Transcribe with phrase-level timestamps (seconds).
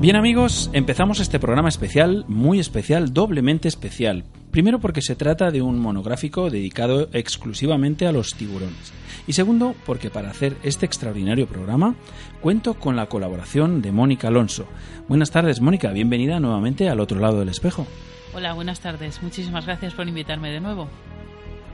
[0.00, 4.24] Bien amigos, empezamos este programa especial, muy especial, doblemente especial.
[4.50, 8.94] Primero porque se trata de un monográfico dedicado exclusivamente a los tiburones.
[9.26, 11.96] Y segundo porque para hacer este extraordinario programa
[12.40, 14.66] cuento con la colaboración de Mónica Alonso.
[15.06, 17.86] Buenas tardes Mónica, bienvenida nuevamente al otro lado del espejo.
[18.32, 19.22] Hola, buenas tardes.
[19.22, 20.88] Muchísimas gracias por invitarme de nuevo.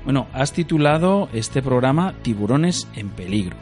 [0.02, 3.56] Bueno, has titulado este programa Tiburones en peligro.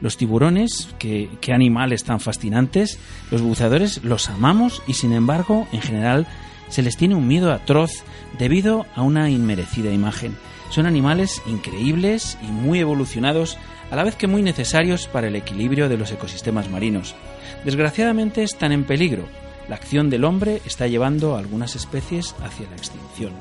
[0.00, 2.98] Los tiburones, qué, animales tan fascinantes,
[3.30, 6.26] los buceadores los amamos y sin embargo, en general,
[6.68, 8.04] se les tiene un miedo atroz
[8.38, 10.36] debido a una inmerecida imagen.
[10.70, 13.58] Son animales increíbles y muy evolucionados,
[13.90, 17.16] a la vez que muy necesarios para el equilibrio de los ecosistemas marinos.
[17.64, 19.26] Desgraciadamente están en peligro.
[19.68, 23.32] La acción del hombre está llevando a algunas especies hacia la extinción.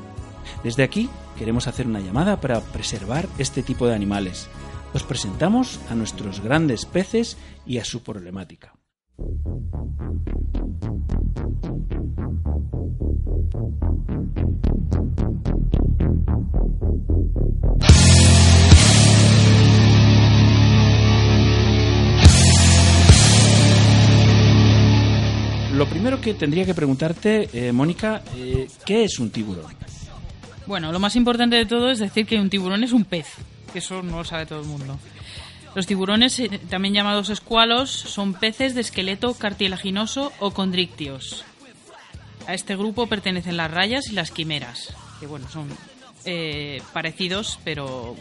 [0.63, 4.49] Desde aquí queremos hacer una llamada para preservar este tipo de animales
[4.93, 8.73] os presentamos a nuestros grandes peces y a su problemática.
[25.73, 29.65] Lo primero que tendría que preguntarte, eh, Mónica, eh, ¿qué es un tiburón?
[30.65, 33.27] Bueno, lo más importante de todo es decir que un tiburón es un pez
[33.71, 34.97] que eso no lo sabe todo el mundo.
[35.75, 41.45] Los tiburones, eh, también llamados escualos, son peces de esqueleto cartilaginoso o condrictios.
[42.47, 45.67] A este grupo pertenecen las rayas y las quimeras, que bueno, son
[46.25, 48.15] eh, parecidos pero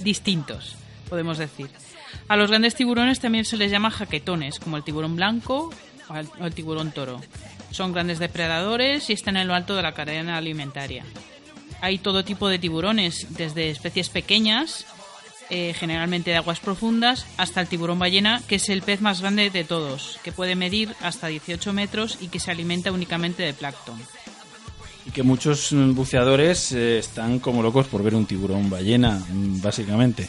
[0.00, 0.76] distintos,
[1.08, 1.68] podemos decir.
[2.28, 5.70] A los grandes tiburones también se les llama jaquetones, como el tiburón blanco
[6.08, 7.20] o el tiburón toro.
[7.70, 11.04] Son grandes depredadores y están en lo alto de la cadena alimentaria
[11.80, 14.86] hay todo tipo de tiburones, desde especies pequeñas,
[15.48, 19.50] eh, generalmente de aguas profundas, hasta el tiburón ballena, que es el pez más grande
[19.50, 23.96] de todos, que puede medir hasta 18 metros y que se alimenta únicamente de plancton.
[25.06, 30.28] Y que muchos buceadores eh, están como locos por ver un tiburón ballena, básicamente.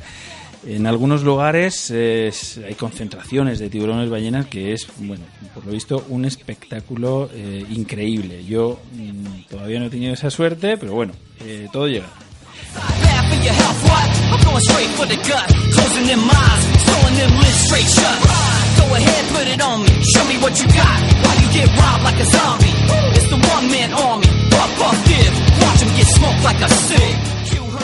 [0.67, 5.23] En algunos lugares hay concentraciones de tiburones ballenas que es, bueno,
[5.53, 8.43] por lo visto, un espectáculo eh, increíble.
[8.43, 12.07] Yo mm, todavía no he tenido esa suerte, pero bueno, eh, todo llega.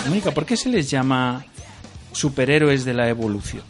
[0.10, 1.46] Mónica, ¿por qué se les llama
[2.14, 3.64] superhéroes de la evolución?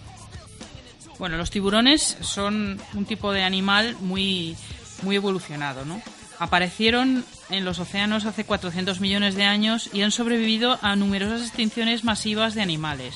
[1.19, 4.55] Bueno, los tiburones son un tipo de animal muy,
[5.03, 6.01] muy evolucionado, ¿no?
[6.39, 12.03] Aparecieron en los océanos hace 400 millones de años y han sobrevivido a numerosas extinciones
[12.03, 13.15] masivas de animales.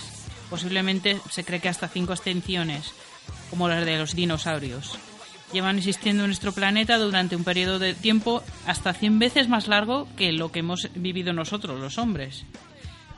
[0.50, 2.94] Posiblemente se cree que hasta cinco extinciones.
[3.50, 4.98] como las de los dinosaurios.
[5.54, 10.08] Llevan existiendo en nuestro planeta durante un periodo de tiempo hasta 100 veces más largo
[10.18, 12.44] que lo que hemos vivido nosotros, los hombres.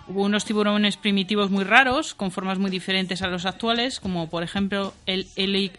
[0.10, 4.42] Hubo unos tiburones primitivos muy raros, con formas muy diferentes a los actuales, como por
[4.42, 5.28] ejemplo el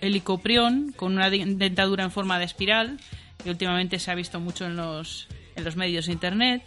[0.00, 3.00] helicoprión, con una dentadura en forma de espiral,
[3.42, 6.62] que últimamente se ha visto mucho en los, en los medios de internet.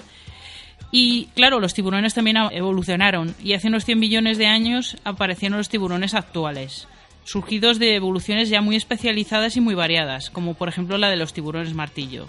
[0.92, 5.70] Y claro, los tiburones también evolucionaron, y hace unos 100 millones de años aparecieron los
[5.70, 6.90] tiburones actuales,
[7.24, 11.32] surgidos de evoluciones ya muy especializadas y muy variadas, como por ejemplo la de los
[11.32, 12.28] tiburones martillo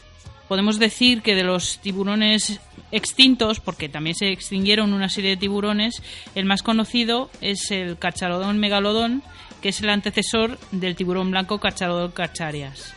[0.48, 2.60] podemos decir que de los tiburones
[2.92, 6.02] extintos, porque también se extinguieron una serie de tiburones,
[6.34, 9.22] el más conocido es el cachalodón megalodón,
[9.60, 12.94] que es el antecesor del tiburón blanco cachalodón cacharias.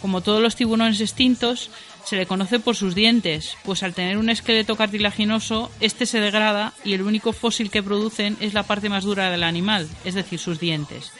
[0.00, 1.70] Como todos los tiburones extintos,
[2.04, 6.72] se le conoce por sus dientes, pues al tener un esqueleto cartilaginoso, este se degrada
[6.84, 10.38] y el único fósil que producen es la parte más dura del animal, es decir,
[10.38, 11.12] sus dientes.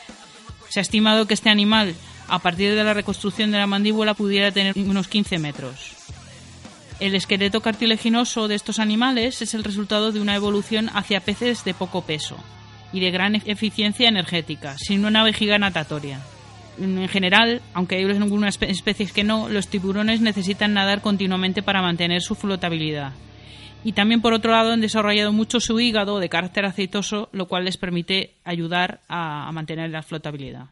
[0.69, 1.95] Se ha estimado que este animal
[2.29, 5.97] a partir de la reconstrucción de la mandíbula pudiera tener unos 15 metros.
[7.01, 11.75] El esqueleto cartilaginoso de estos animales es el resultado de una evolución hacia peces de
[11.75, 12.37] poco peso
[12.93, 16.21] y de gran eficiencia energética, sin una vejiga natatoria.
[16.79, 22.23] En general, aunque hay algunas especies que no, los tiburones necesitan nadar continuamente para mantener
[22.23, 23.13] su flotabilidad.
[23.85, 27.65] Y también, por otro lado, han desarrollado mucho su hígado de carácter aceitoso, lo cual
[27.65, 30.67] les permite ayudar a mantener la flotabilidad.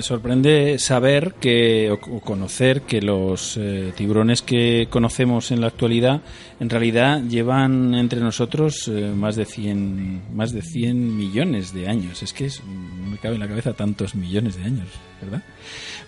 [0.00, 6.22] Me sorprende saber que o conocer que los eh, tiburones que conocemos en la actualidad
[6.58, 12.22] en realidad llevan entre nosotros eh, más de 100 más de 100 millones de años.
[12.22, 14.88] Es que no me cabe en la cabeza tantos millones de años,
[15.20, 15.42] ¿verdad?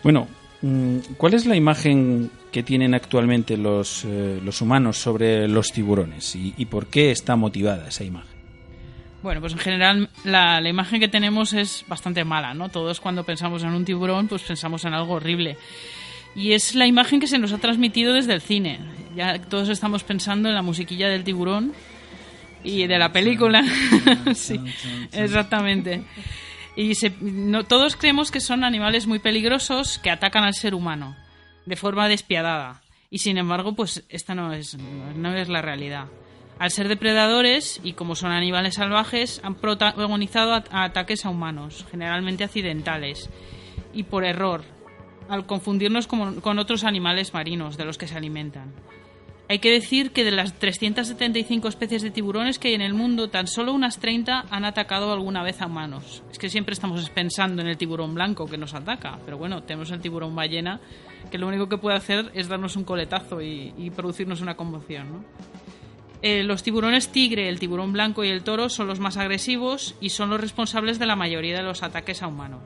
[0.03, 0.27] Bueno,
[0.63, 6.35] mm, ¿cuál es la imagen que tienen actualmente los, eh, los humanos sobre los tiburones
[6.35, 8.32] y por qué está motivada esa imagen?
[9.23, 12.69] Bueno, pues en general la, imagen que tenemos es bastante mala, ¿no?
[12.69, 15.57] Todos cuando pensamos en un tiburón, pues pensamos en algo horrible.
[16.35, 18.81] Y es la imagen que se nos ha transmitido desde el cine.
[19.15, 21.73] Ya todos estamos pensando en la musiquilla del tiburón
[22.65, 23.63] y de la película.
[24.35, 24.59] sí,
[25.13, 26.03] exactamente.
[26.75, 31.15] Y no, todos creemos que son animales muy peligrosos que atacan al ser humano
[31.67, 32.83] de forma despiadada.
[33.11, 36.07] Y sin embargo, pues esta no es, no es la realidad.
[36.63, 43.31] Al ser depredadores y como son animales salvajes, han protagonizado ataques a humanos, generalmente accidentales,
[43.93, 44.63] y por error,
[45.29, 48.73] al confundirnos con otros animales marinos de los que se alimentan.
[49.49, 53.29] Hay que decir que de las 375 especies de tiburones que hay en el mundo,
[53.29, 56.23] tan solo unas 30 han atacado alguna vez a humanos.
[56.31, 59.91] Es que siempre estamos pensando en el tiburón blanco que nos ataca, pero bueno, tenemos
[59.91, 60.81] el tiburón ballena
[61.31, 65.27] que lo único que puede hacer es darnos un coletazo y, producirnos una conmoción.
[66.23, 70.11] Eh, los tiburones tigre, el tiburón blanco y el toro son los más agresivos y
[70.11, 72.61] son los responsables de la mayoría de los ataques a humanos.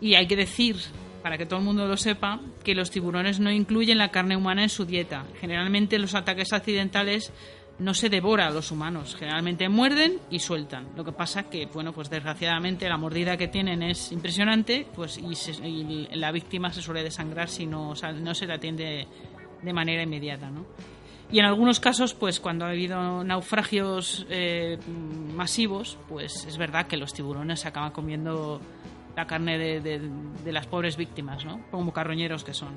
[0.00, 0.76] Y hay que decir,
[1.22, 4.64] para que todo el mundo lo sepa, que los tiburones no incluyen la carne humana
[4.64, 5.24] en su dieta.
[5.40, 7.32] Generalmente los ataques accidentales
[7.78, 10.88] no se devora a los humanos, generalmente muerden y sueltan.
[10.96, 16.08] Lo que pasa que, bueno, pues desgraciadamente la mordida que tienen es impresionante, pues y,
[16.12, 19.06] la víctima se suele desangrar si no, no se la atiende
[19.62, 20.66] de manera inmediata, ¿no?
[21.34, 24.78] Y en algunos casos, pues cuando ha habido naufragios eh,
[25.34, 28.60] masivos, pues es verdad que los tiburones se acaban comiendo
[29.16, 31.60] la carne de, las pobres víctimas, ¿no?
[31.72, 32.74] Como carroñeros que son.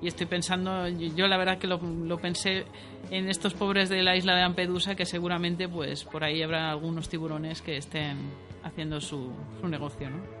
[0.00, 2.64] Y estoy pensando, yo la verdad que lo, pensé
[3.10, 7.10] en estos pobres de la isla de Ampedusa, que seguramente pues por ahí habrá algunos
[7.10, 8.16] tiburones que estén
[8.64, 10.37] haciendo su, su negocio, ¿no?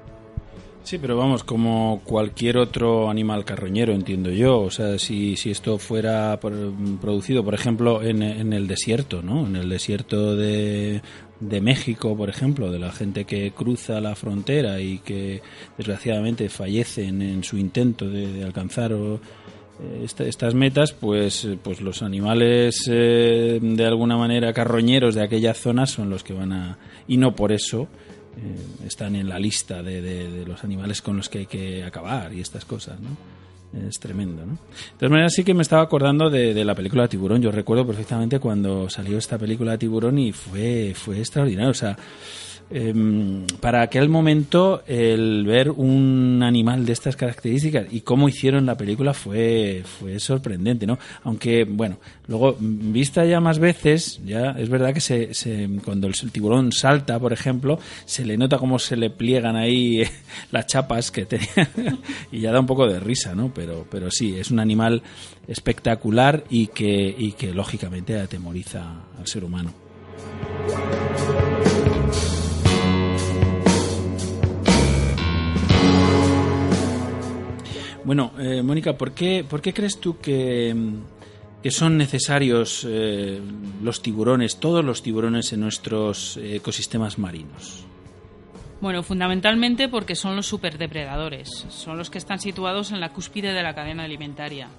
[0.88, 4.60] Sí, pero vamos, como cualquier otro animal carroñero, entiendo yo.
[4.60, 9.46] O sea, si, si esto fuera producido, por ejemplo, en, en, el desierto, ¿no?
[9.46, 11.02] En el desierto de,
[11.40, 15.42] de México, por ejemplo, de la gente que cruza la frontera y que
[15.76, 23.58] desgraciadamente fallecen en su intento de, alcanzar eh, estas metas, pues, pues los animales eh,
[23.60, 26.78] de alguna manera carroñeros de aquella zona son los que van a...
[27.06, 27.88] y no por eso
[28.38, 32.40] eh, están en la lista de, los animales con los que hay que acabar y
[32.40, 33.16] estas cosas, ¿no?
[33.86, 34.52] Es tremendo, ¿no?
[34.52, 37.42] De todas maneras, sí que me estaba acordando de, la película Tiburón.
[37.42, 41.70] Yo recuerdo perfectamente cuando salió esta película Tiburón y fue, fue extraordinario.
[41.70, 41.96] O sea,
[42.70, 48.76] Em, para aquel momento el ver un animal de estas características y cómo hicieron la
[48.76, 50.98] película fue, fue sorprendente, ¿no?
[51.24, 51.96] Aunque, bueno,
[52.26, 57.32] luego, vista ya más veces, ya es verdad que se, cuando el tiburón salta, por
[57.32, 60.02] ejemplo, se le nota cómo se le pliegan ahí
[60.52, 61.70] las chapas que tenía
[62.30, 63.50] y ya da un poco de risa, ¿no?
[63.54, 65.02] Pero, pero sí, es un animal
[65.46, 69.72] espectacular y que, y que lógicamente atemoriza al ser humano.
[78.08, 80.74] Bueno, eh, Mónica, ¿por qué, ¿por qué crees tú que,
[81.62, 83.38] que son necesarios eh,
[83.82, 87.84] los tiburones, todos los tiburones en nuestros ecosistemas marinos?
[88.80, 93.62] Bueno, fundamentalmente porque son los superdepredadores, son los que están situados en la cúspide de
[93.62, 94.70] la cadena alimentaria.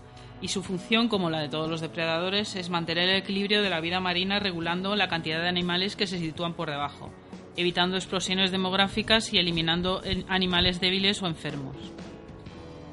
[0.41, 3.79] Y su función, como la de todos los depredadores, es mantener el equilibrio de la
[3.79, 7.11] vida marina regulando la cantidad de animales que se sitúan por debajo,
[7.57, 11.75] evitando explosiones demográficas y eliminando animales débiles o enfermos.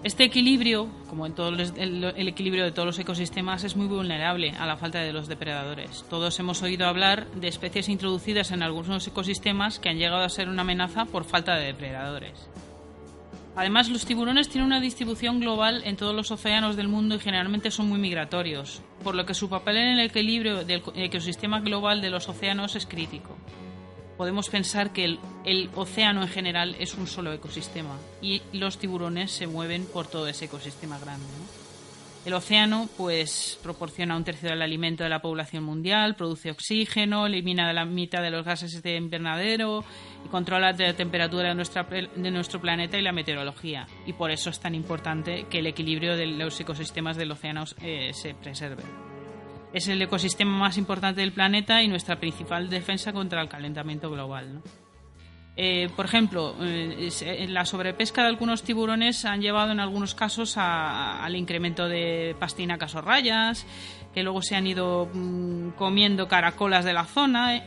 [0.04, 4.66] Este equilibrio, como en todo el, equilibrio de todos los ecosistemas, es muy vulnerable a
[4.66, 6.04] la falta de los depredadores.
[6.08, 10.48] Todos hemos oído hablar de especies introducidas en algunos ecosistemas que han llegado a ser
[10.48, 12.48] una amenaza por falta de depredadores.
[13.56, 17.70] Además, los tiburones tienen una distribución global en todos los océanos del mundo y generalmente
[17.70, 22.10] son muy migratorios, por lo que su papel en el equilibrio del ecosistema global de
[22.10, 23.36] los océanos es crítico
[24.16, 29.46] podemos pensar que el, océano en general es un solo ecosistema y los tiburones se
[29.46, 31.26] mueven por todo ese ecosistema grande.
[32.24, 37.72] El océano pues proporciona un tercio del alimento de la población mundial, produce oxígeno, elimina
[37.72, 39.84] la mitad de los gases de invernadero
[40.24, 43.86] y controla la temperatura de, nuestro planeta y la meteorología.
[44.06, 48.10] Y por eso es tan importante que el equilibrio de los ecosistemas del océano eh,
[48.12, 48.82] se preserve.
[49.72, 54.62] Es el ecosistema más importante del planeta y nuestra principal defensa contra el calentamiento global.
[55.58, 61.34] Eh, por ejemplo, eh, la sobrepesca de algunos tiburones han llevado en algunos casos al
[61.34, 63.66] incremento de pastinacas o rayas,
[64.12, 67.64] que luego se han ido mm, comiendo caracolas de la zona.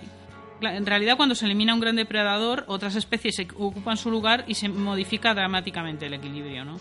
[0.62, 4.70] En realidad, cuando se elimina un gran depredador, otras especies ocupan su lugar y se
[4.70, 6.65] modifica dramáticamente el equilibrio.
[6.65, 6.79] ¿no?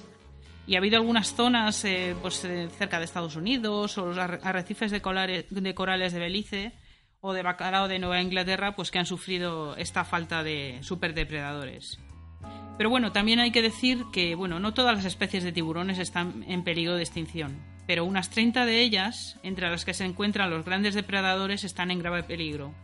[0.68, 4.90] Y ha habido algunas zonas eh, pues, eh, cerca de Estados Unidos o los arrecifes
[4.90, 6.72] de, corales de Belice
[7.20, 11.98] o de bacalao de Nueva Inglaterra pues que han sufrido esta falta de superdepredadores.
[12.76, 16.44] Pero bueno, también hay que decir que bueno, no todas las especies de tiburones están
[16.46, 20.66] en peligro de extinción, pero unas 30 de ellas, entre las que se encuentran los
[20.66, 22.74] grandes depredadores, están en grave peligro.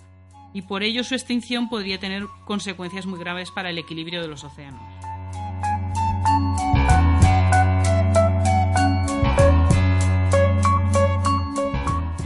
[0.55, 4.43] Y por ello su extinción podría tener consecuencias muy graves para el equilibrio de los
[4.43, 5.14] océanos.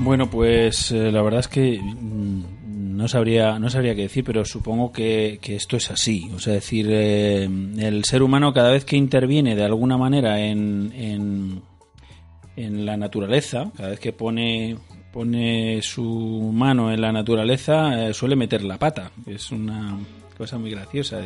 [0.00, 4.44] Bueno, pues eh, la verdad es que mm, no sabría, no sabría qué decir, pero
[4.44, 6.30] supongo que, esto es así.
[6.34, 10.92] O sea, decir, eh, el ser humano cada vez que interviene de alguna manera en,
[12.56, 14.76] en, la naturaleza, cada vez que pone,
[15.12, 19.10] pone su mano en la naturaleza, eh, suele meter la pata.
[19.26, 19.98] Es una
[20.36, 21.20] cosa muy graciosa.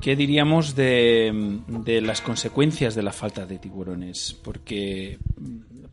[0.00, 4.38] ¿Qué diríamos de, de las consecuencias de la falta de tiburones?
[4.42, 5.18] Porque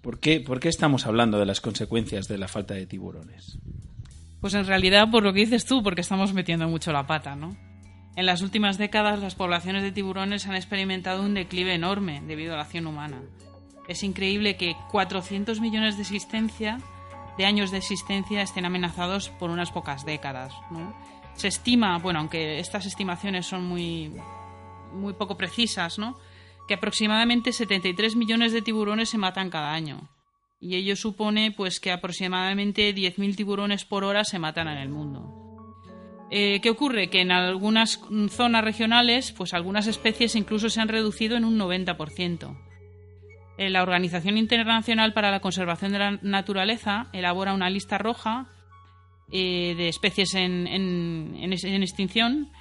[0.01, 3.57] ¿Por qué, estamos hablando de las consecuencias de la falta de tiburones?
[4.39, 7.57] Pues en realidad, por lo que dices tú, porque estamos metiendo mucho la pata, ¿no?
[8.15, 12.57] En las últimas décadas, las poblaciones de tiburones han experimentado un declive enorme debido a
[12.57, 13.21] la acción humana.
[13.87, 16.77] Es increíble que 400 millones de existencia,
[17.37, 20.53] de años de existencia, estén amenazados por unas pocas décadas.
[21.33, 24.13] Se estima, bueno, aunque estas estimaciones son muy,
[24.93, 26.17] muy poco precisas, ¿no?
[26.69, 30.07] Que aproximadamente 73 millones de tiburones se matan cada año.
[30.61, 35.33] Y ello supone pues que aproximadamente 10.000 tiburones por hora se matan en el mundo.
[36.29, 37.09] Eh, ¿Qué ocurre?
[37.09, 37.99] Que en algunas
[38.29, 42.55] zonas regionales, pues algunas especies incluso se han reducido en un 90%.
[43.57, 48.47] Eh, la Organización Internacional para la Conservación de la Naturaleza elabora una lista roja
[49.31, 52.51] eh, de especies en, en extinción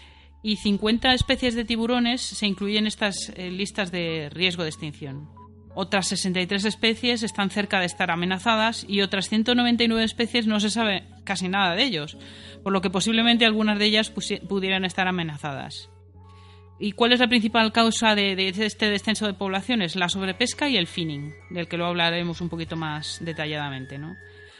[0.42, 5.28] y 50 especies de tiburones se incluyen en estas eh, listas de riesgo de extinción.
[5.74, 11.04] Otras 63 especies están cerca de estar amenazadas y otras 199 especies no se sabe
[11.24, 12.16] casi nada de ellos,
[12.64, 14.10] por lo que posiblemente algunas de ellas
[14.48, 15.90] pudieran estar amenazadas.
[16.80, 19.96] ¿Y cuál es la principal causa de, este descenso de poblaciones?
[19.96, 23.98] La sobrepesca y el finning, del que lo hablaremos un poquito más detalladamente.
[23.98, 24.16] ¿no?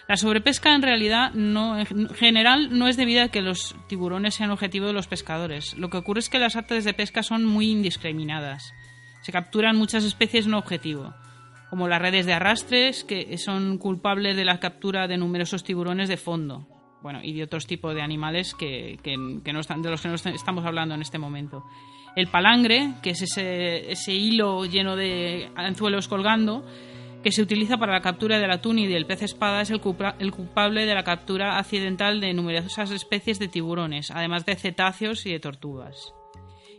[0.09, 4.51] La sobrepesca en realidad no, en general no es debido a que los tiburones sean
[4.51, 5.77] objetivo de los pescadores.
[5.77, 8.73] Lo que ocurre es que las artes de pesca son muy indiscriminadas.
[9.21, 11.15] Se capturan muchas especies no objetivo,
[11.69, 16.17] como las redes de arrastres, que son culpables de la captura de numerosos tiburones de
[16.17, 16.67] fondo.
[17.03, 20.65] Bueno, y de otros tipos de animales que, no están, de los que no estamos
[20.65, 21.65] hablando en este momento.
[22.17, 26.65] El palangre, que es ese, ese hilo lleno de anzuelos colgando,
[27.23, 30.87] que se utiliza para la captura del atún y del pez espada, es el, culpable
[30.87, 36.15] de la captura accidental de numerosas especies de tiburones, además de cetáceos y de tortugas.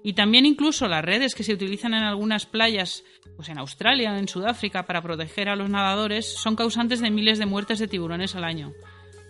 [0.02, 3.04] Y también incluso las redes que se utilizan en algunas playas,
[3.36, 7.46] pues en Australia, en Sudáfrica, para proteger a los nadadores, son causantes de miles de
[7.46, 8.72] muertes de tiburones al año,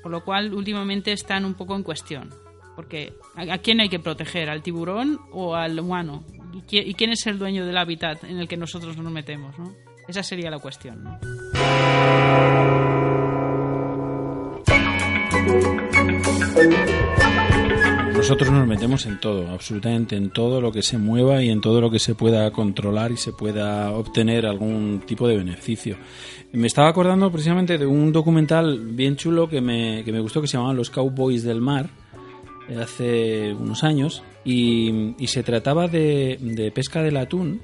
[0.03, 2.29] por lo cual últimamente están un poco en cuestión.
[2.75, 4.49] Porque ¿a quién hay que proteger?
[4.49, 6.23] ¿Al tiburón o al humano?
[6.53, 9.57] ¿Y, qui- y quién es el dueño del hábitat en el que nosotros nos metemos?
[9.57, 9.73] ¿no?
[10.09, 11.03] Esa sería la cuestión.
[11.03, 11.19] ¿no?
[18.15, 21.79] Nosotros nos metemos en todo, absolutamente en todo lo que se mueva y en todo
[21.79, 25.95] lo que se pueda controlar y se pueda obtener algún tipo de beneficio.
[26.53, 30.47] Me estaba acordando precisamente de un documental bien chulo que me, que me gustó que
[30.47, 31.87] se llamaba Los Cowboys del Mar
[32.67, 37.61] eh, hace unos años y, y se trataba de, de pesca del atún,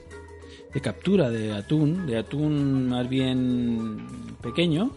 [0.76, 4.92] de captura de atún, de atún más bien pequeño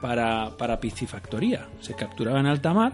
[0.00, 1.68] para, para piscifactoría.
[1.80, 2.92] Se capturaba en alta mar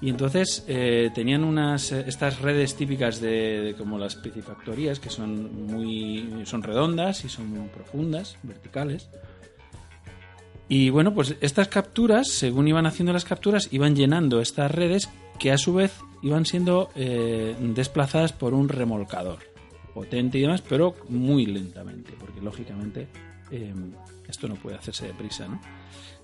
[0.00, 5.68] y entonces eh, tenían unas eh, estas redes típicas de, como las piscifactorías que son
[5.68, 9.08] muy son redondas y son muy profundas, verticales.
[10.68, 15.52] Y bueno, pues estas capturas, según iban haciendo las capturas, iban llenando estas redes que
[15.52, 15.92] a su vez
[16.24, 19.55] iban siendo eh, desplazadas por un remolcador
[19.96, 23.08] potente y demás, pero muy lentamente, porque lógicamente
[23.50, 23.72] eh,
[24.28, 25.58] esto no puede hacerse deprisa, ¿no?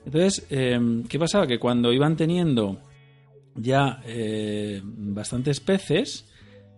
[0.05, 1.47] Entonces, eh, ¿qué pasaba?
[1.47, 2.83] Que cuando iban teniendo
[3.55, 6.29] ya eh, bastantes peces,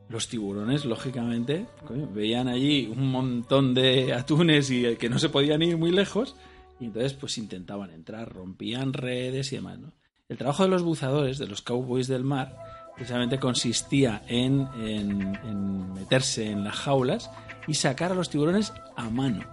[0.08, 1.66] los tiburones, lógicamente,
[2.12, 6.36] veían allí un montón de atunes y eh, que no se podían ir muy lejos,
[6.78, 9.80] y entonces pues intentaban entrar, rompían redes y demás.
[10.28, 12.56] El trabajo de los buzadores, de los cowboys del mar,
[12.94, 17.30] precisamente consistía en, meterse en las jaulas
[17.66, 19.44] y sacar a los tiburones a mano.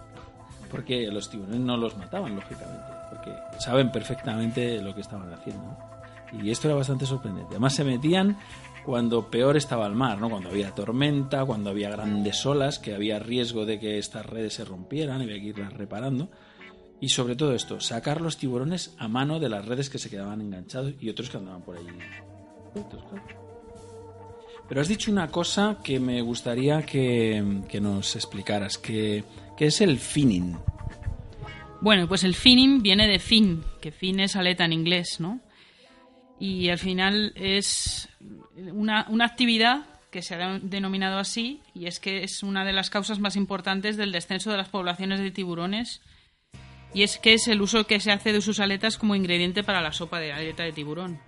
[0.70, 5.76] Porque los tiburones no los mataban, lógicamente, porque saben perfectamente lo que estaban haciendo.
[6.32, 7.50] Y esto era bastante sorprendente.
[7.50, 8.38] Además se metían
[8.86, 10.30] cuando peor estaba el mar, ¿no?
[10.30, 14.64] Cuando había tormenta, cuando había grandes olas, que había riesgo de que estas redes se
[14.64, 16.30] rompieran, había que irlas reparando.
[17.00, 20.40] Y sobre todo esto, sacar los tiburones a mano de las redes que se quedaban
[20.40, 21.88] enganchados y otros que andaban por allí.
[24.68, 27.42] Pero has dicho una cosa que me gustaría que,
[27.80, 29.24] nos explicaras, que,
[29.56, 30.56] que es el finning.
[31.80, 35.40] Bueno, pues el finning viene de fin, que fin es aleta en inglés, ¿no?
[36.38, 38.08] Y al final es
[38.72, 42.90] una, una actividad que se ha denominado así y es que es una de las
[42.90, 46.02] causas más importantes del descenso de las poblaciones de tiburones
[46.94, 49.80] y es que es el uso que se hace de sus aletas como ingrediente para
[49.80, 51.18] la sopa de aleta de tiburón,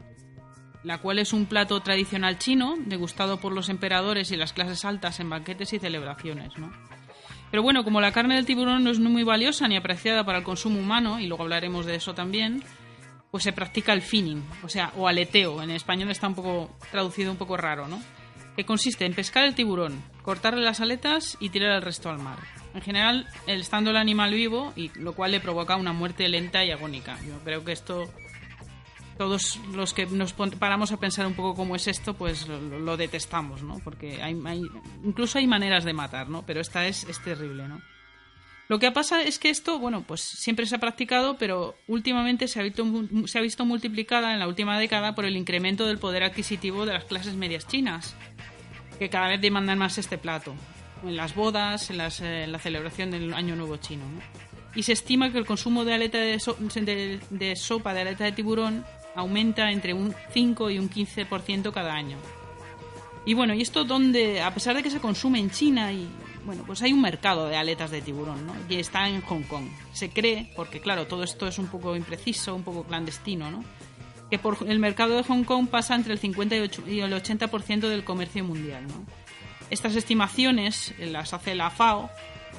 [0.84, 5.18] la cual es un plato tradicional chino degustado por los emperadores y las clases altas
[5.18, 6.70] en banquetes y celebraciones, ¿no?
[7.50, 10.44] Pero bueno, como la carne del tiburón no es muy valiosa ni apreciada para el
[10.44, 12.62] consumo humano, y luego hablaremos de eso también,
[13.30, 15.62] pues se practica el finning, o sea, o aleteo.
[15.62, 18.00] En español está un poco traducido un poco raro, ¿no?
[18.56, 22.38] Que consiste en pescar el tiburón, cortarle las aletas y tirar el resto al mar.
[22.74, 26.72] En general, estando el animal vivo, y lo cual le provoca una muerte lenta y
[26.72, 27.16] agónica.
[27.26, 28.08] Yo creo que esto
[29.18, 33.62] todos los que nos paramos a pensar un poco cómo es esto, pues lo, detestamos,
[33.62, 33.78] ¿no?
[33.84, 34.32] Porque hay,
[35.04, 36.44] incluso hay maneras de matar, ¿no?
[36.46, 37.80] Pero esta es, es terrible, ¿no?
[38.66, 42.60] Lo que pasa es que esto, bueno, pues siempre se ha practicado, pero últimamente se
[42.60, 42.84] ha, visto,
[43.26, 46.94] se ha visto multiplicada en la última década por el incremento del poder adquisitivo de
[46.94, 48.16] las clases medias chinas,
[48.98, 50.54] que cada vez demandan más este plato,
[51.02, 54.04] en las bodas, en, las, eh, en la celebración del Año Nuevo Chino.
[54.08, 54.20] ¿no?
[54.74, 58.24] Y se estima que el consumo de, aleta de, so- de- de sopa de aleta
[58.24, 62.16] de tiburón aumenta entre un 5 y un 15% cada año.
[63.26, 66.08] Y bueno, y esto donde, a pesar de que se consume en China y
[66.44, 68.54] bueno, pues hay un mercado de aletas de tiburón, ¿no?
[68.68, 69.66] Y está en Hong Kong.
[69.92, 73.64] Se cree, porque claro, todo esto es un poco impreciso, un poco clandestino, ¿no?
[74.30, 78.04] Que por el mercado de Hong Kong pasa entre el 50 y el 80% del
[78.04, 78.84] comercio mundial.
[79.70, 82.10] Estas estimaciones eh, las hace la FAO,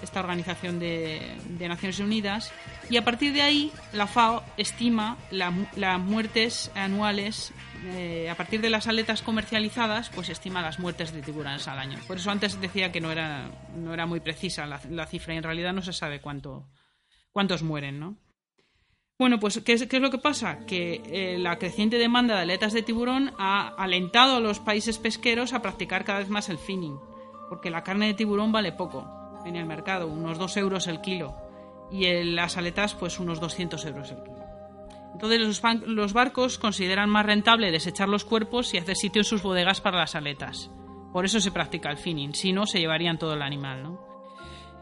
[0.06, 2.54] esta organización de, de Naciones Unidas,
[2.89, 7.52] y a partir de ahí la FAO estima la las muertes anuales,
[7.86, 12.00] eh, a partir de las aletas comercializadas, pues estima las muertes de tiburones al año.
[12.08, 15.38] Por eso antes decía que no era, no era muy precisa la, la cifra y
[15.38, 16.70] en realidad no se sabe cuánto,
[17.32, 18.18] cuántos mueren, ¿no?
[19.18, 20.65] Bueno, pues ¿qué es, qué es lo que pasa?
[20.65, 25.54] Que eh, la creciente demanda de aletas de tiburón ha alentado a los países pesqueros
[25.54, 27.00] a practicar cada vez más el finning,
[27.50, 31.36] porque la carne de tiburón vale poco en el mercado, unos 2 euros el kilo,
[31.92, 34.46] y en las aletas pues unos 200 euros el kilo.
[35.14, 39.44] Entonces los, los barcos consideran más rentable desechar los cuerpos y hacer sitio en sus
[39.44, 40.70] bodegas para las aletas.
[41.14, 44.16] Por eso se practica el finning, si no se llevarían todo el animal, ¿no?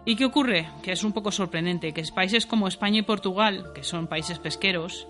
[0.05, 0.67] ¿Y qué ocurre?
[0.81, 5.07] Que es un poco sorprendente, que países como España y Portugal, que son países pesqueros,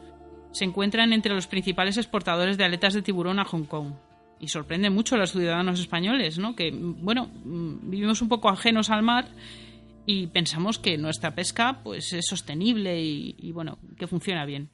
[0.52, 3.94] se encuentran entre los principales exportadores de aletas de tiburón a Hong Kong.
[4.44, 6.54] Y sorprende mucho a los ciudadanos españoles, ¿no?
[6.54, 9.30] Que, bueno, mm, vivimos un poco ajenos al mar
[10.06, 14.70] y pensamos que nuestra pesca pues es sostenible y, bueno, que funciona bien.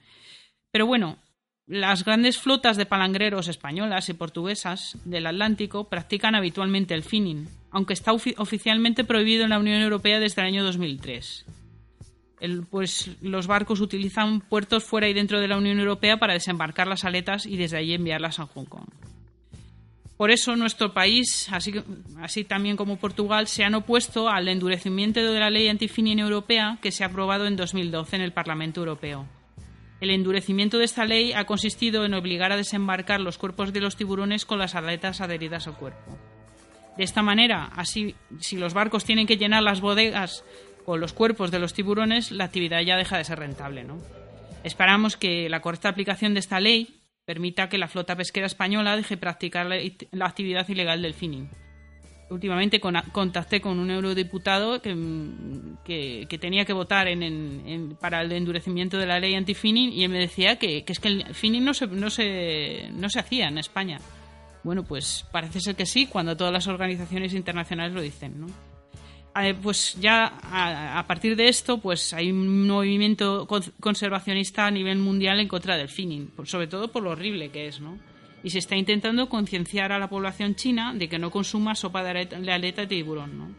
[0.72, 1.20] Pero bueno,
[1.68, 7.94] las grandes flotas de palangreros españolas y portuguesas del Atlántico practican habitualmente el finning aunque
[7.94, 11.46] está oficialmente prohibido en la Unión Europea desde el año 2003.
[12.72, 17.06] pues los barcos utilizan puertos fuera y dentro de la Unión Europea para desembarcar las
[17.06, 18.90] aletas y desde allí enviarlas a Hong Kong.
[20.20, 25.50] Por eso nuestro país, así, también como Portugal, se han opuesto al endurecimiento de la
[25.50, 29.26] ley antifinning europea que se ha aprobado en 2012 en el Parlamento Europeo.
[30.02, 33.96] El endurecimiento de esta ley ha consistido en obligar a desembarcar los cuerpos de los
[33.96, 36.18] tiburones con las aletas adheridas al cuerpo.
[36.98, 40.44] De esta manera, así, si los barcos tienen que llenar las bodegas
[40.86, 43.86] con los cuerpos de los tiburones, la actividad ya deja de ser rentable.
[43.86, 44.02] ¿no?
[44.66, 46.99] Esperamos que la correcta aplicación de esta ley
[47.30, 51.48] permita que la flota pesquera española deje practicar la, actividad ilegal del finning.
[52.32, 59.06] Últimamente contacté con un eurodiputado que, que, tenía que votar en, para el endurecimiento de
[59.06, 62.10] la ley anti-finning y él me decía que, es que el finning no se, no,
[62.10, 64.00] se, no se hacía en España.
[64.64, 68.48] Bueno, pues parece ser que sí, cuando todas las organizaciones internacionales lo dicen, ¿no?
[69.62, 73.48] Pues ya a, partir de esto pues hay un movimiento
[73.80, 77.80] conservacionista a nivel mundial en contra del finning, sobre todo por lo horrible que es,
[77.80, 77.98] ¿no?
[78.44, 82.10] Y se está intentando concienciar a la población china de que no consuma sopa de
[82.52, 83.56] aleta, de tiburón, ¿no?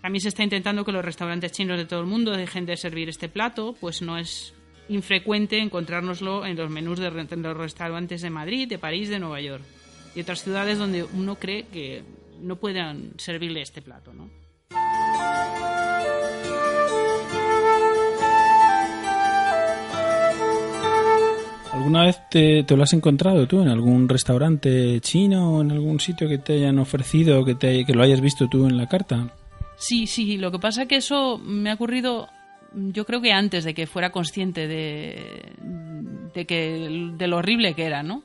[0.00, 3.08] También se está intentando que los restaurantes chinos de todo el mundo dejen de servir
[3.08, 4.54] este plato, pues no es
[4.88, 9.62] infrecuente encontrárnoslo en los menús de los restaurantes de Madrid, de París, de Nueva York
[10.14, 12.02] y otras ciudades donde uno cree que
[12.40, 14.41] no puedan servirle este plato, ¿no?
[21.72, 26.28] ¿Alguna vez te, lo has encontrado tú en algún restaurante chino o en algún sitio
[26.28, 29.28] que te hayan ofrecido, que, te, que lo hayas visto tú en la carta?
[29.76, 32.28] Sí, sí, lo que pasa es que eso me ha ocurrido
[32.74, 35.52] yo creo que antes de que fuera consciente de,
[36.34, 38.22] de, que, de lo horrible que era, ¿no?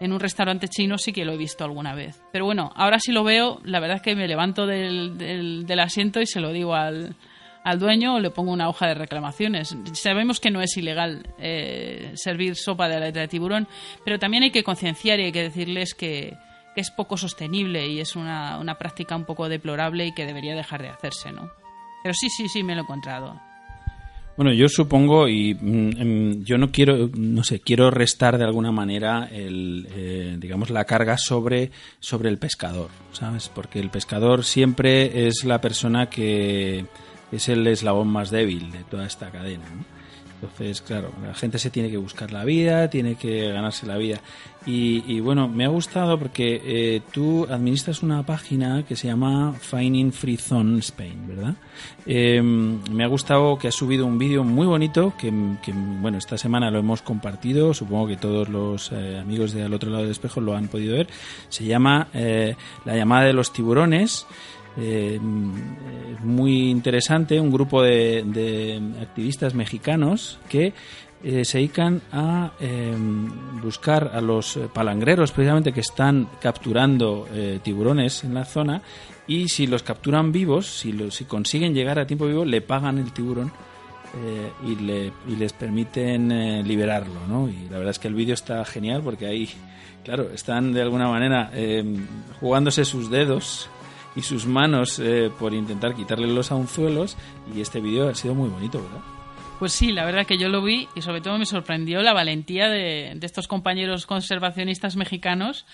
[0.00, 2.22] En un restaurante chino sí que lo he visto alguna vez.
[2.32, 5.16] Pero bueno, ahora sí lo veo, la verdad es que me levanto del,
[5.66, 7.14] del asiento y se lo digo al,
[7.64, 9.76] al dueño o le pongo una hoja de reclamaciones.
[9.92, 13.68] Sabemos que no es ilegal eh, servir sopa de aleta de tiburón,
[14.04, 16.36] pero también hay que concienciar y hay que decirles que,
[16.76, 20.80] es poco sostenible y es una, una, práctica un poco deplorable y que debería dejar
[20.80, 21.50] de hacerse, ¿no?
[22.02, 23.38] Pero sí, sí, sí, me lo he encontrado.
[24.36, 28.72] Bueno, yo supongo y mm, em, yo no quiero, no sé, quiero restar de alguna
[28.72, 33.48] manera el, eh, digamos, la carga sobre, sobre el pescador, ¿sabes?
[33.48, 36.86] Porque el pescador siempre es la persona que
[37.32, 39.66] es el eslabón más débil de toda esta cadena.
[40.40, 44.20] Entonces, claro, la gente se tiene que buscar la vida, tiene que ganarse la vida.
[44.66, 50.12] Y, bueno, me ha gustado porque eh, tú administras una página que se llama Finding
[50.12, 51.54] Free Zone Spain, ¿verdad?
[52.04, 56.70] Em, me ha gustado que has subido un vídeo muy bonito que, bueno, esta semana
[56.70, 57.72] lo hemos compartido.
[57.72, 60.94] Supongo que todos los eh, amigos de al otro lado del espejo lo han podido
[60.94, 61.08] ver.
[61.48, 64.26] Se llama eh, La llamada de los tiburones.
[64.76, 65.18] Eh,
[66.22, 70.72] muy interesante, un grupo de, activistas mexicanos que
[71.22, 78.24] eh, se dedican a em, buscar a los palangreros precisamente que están capturando eh, tiburones
[78.24, 78.82] en la zona
[79.26, 83.12] y si los capturan vivos, si, si consiguen llegar a tiempo vivo, le pagan el
[83.12, 83.52] tiburón
[84.16, 87.48] eh, y, le, y, les permiten liberarlo, ¿no?
[87.48, 89.48] Y la verdad es que el vídeo está genial porque ahí,
[90.04, 92.06] claro, están de alguna manera em,
[92.40, 93.68] jugándose sus dedos
[94.16, 97.16] y sus manos eh, por intentar quitarle los anzuelos
[97.54, 99.00] y este vídeo ha sido muy bonito, ¿verdad?
[99.58, 102.68] Pues sí, la verdad que yo lo vi y sobre todo me sorprendió la valentía
[102.68, 105.66] de, estos compañeros conservacionistas mexicanos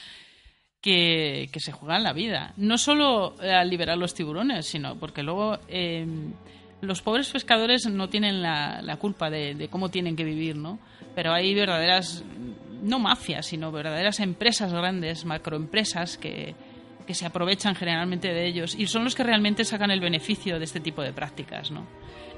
[0.81, 2.53] que, se juegan la vida.
[2.57, 6.33] No solo al liberar los tiburones, sino porque luego em,
[6.81, 10.81] los pobres pescadores no tienen la, la culpa de, de, cómo tienen que vivir, ¿no?
[11.15, 12.25] Pero hay verdaderas,
[12.83, 16.57] no mafias, sino verdaderas empresas grandes, macroempresas que,
[17.07, 20.65] que se aprovechan generalmente de ellos y son los que realmente sacan el beneficio de
[20.65, 21.87] este tipo de prácticas, ¿no?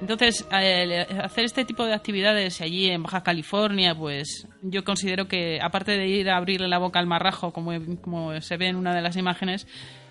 [0.00, 5.92] Entonces, hacer este tipo de actividades allí en Baja California, pues yo considero que, aparte
[5.92, 9.16] de ir a abrirle la boca al marrajo, como, se ve en una de las
[9.16, 9.66] imágenes,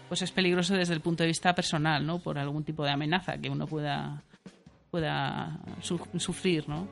[0.10, 2.20] pues es peligroso desde el punto de vista personal, ¿no?
[2.20, 4.24] Por algún tipo de amenaza que uno pueda,
[4.91, 5.58] pueda
[6.17, 6.88] sufrir, ¿no?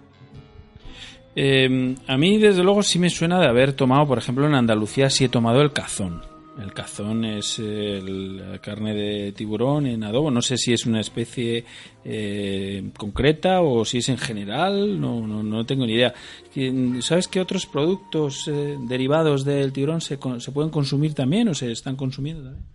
[1.36, 5.10] Eh, a mí, desde luego, sí me suena de haber tomado, por ejemplo, en Andalucía
[5.10, 10.32] sí he tomado el cazón el cazón es la carne de tiburón en adobo.
[10.32, 11.66] No sé si es una especie
[12.04, 15.00] eh, concreta o si es en general.
[15.00, 16.14] No, no, no, tengo ni idea.
[17.02, 21.72] ¿Sabes qué otros productos eh, derivados del tiburón se, se pueden consumir también o se
[21.72, 22.66] están consumiendo también?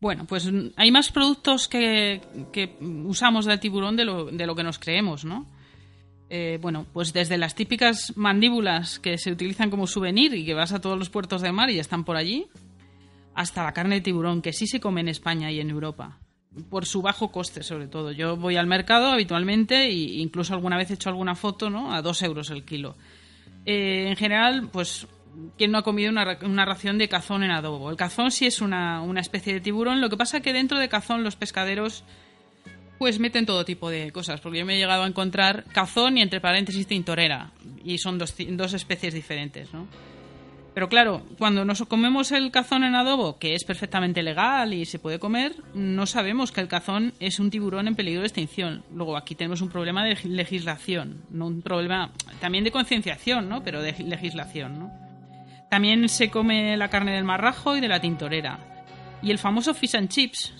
[0.00, 4.62] Bueno, pues hay más productos que, que usamos del tiburón de lo, de lo que
[4.62, 5.46] nos creemos, ¿no?
[6.30, 10.72] Eh, bueno, pues desde las típicas mandíbulas que se utilizan como souvenir y que vas
[10.72, 12.46] a todos los puertos de mar y están por allí,
[13.40, 16.18] hasta la carne de tiburón, que sí se come en España y en Europa.
[16.68, 18.12] Por su bajo coste, sobre todo.
[18.12, 21.94] Yo voy al mercado habitualmente e incluso alguna vez he hecho alguna foto, ¿no?
[21.94, 22.96] A dos euros el kilo.
[23.64, 25.06] Eh, en general, pues,
[25.56, 27.88] ¿quién no ha comido una, una, ración de cazón en adobo?
[27.90, 30.02] El cazón sí es una, una especie de tiburón.
[30.02, 32.04] Lo que pasa que dentro de cazón los pescaderos
[32.98, 36.20] pues meten todo tipo de cosas, porque yo me he llegado a encontrar cazón y
[36.20, 39.86] entre paréntesis tintorera, y son dos, dos especies diferentes, ¿no?
[40.74, 45.00] Pero claro, cuando nos comemos el cazón en adobo, que es perfectamente legal y se
[45.00, 48.84] puede comer, no sabemos que el cazón es un tiburón en peligro de extinción.
[48.94, 53.64] Luego aquí tenemos un problema de legislación, no un problema también de concienciación, ¿no?
[53.64, 54.92] Pero de legislación, ¿no?
[55.70, 58.58] También se come la carne del marrajo y de la tintorera.
[59.22, 60.52] Y el famoso fish and chips,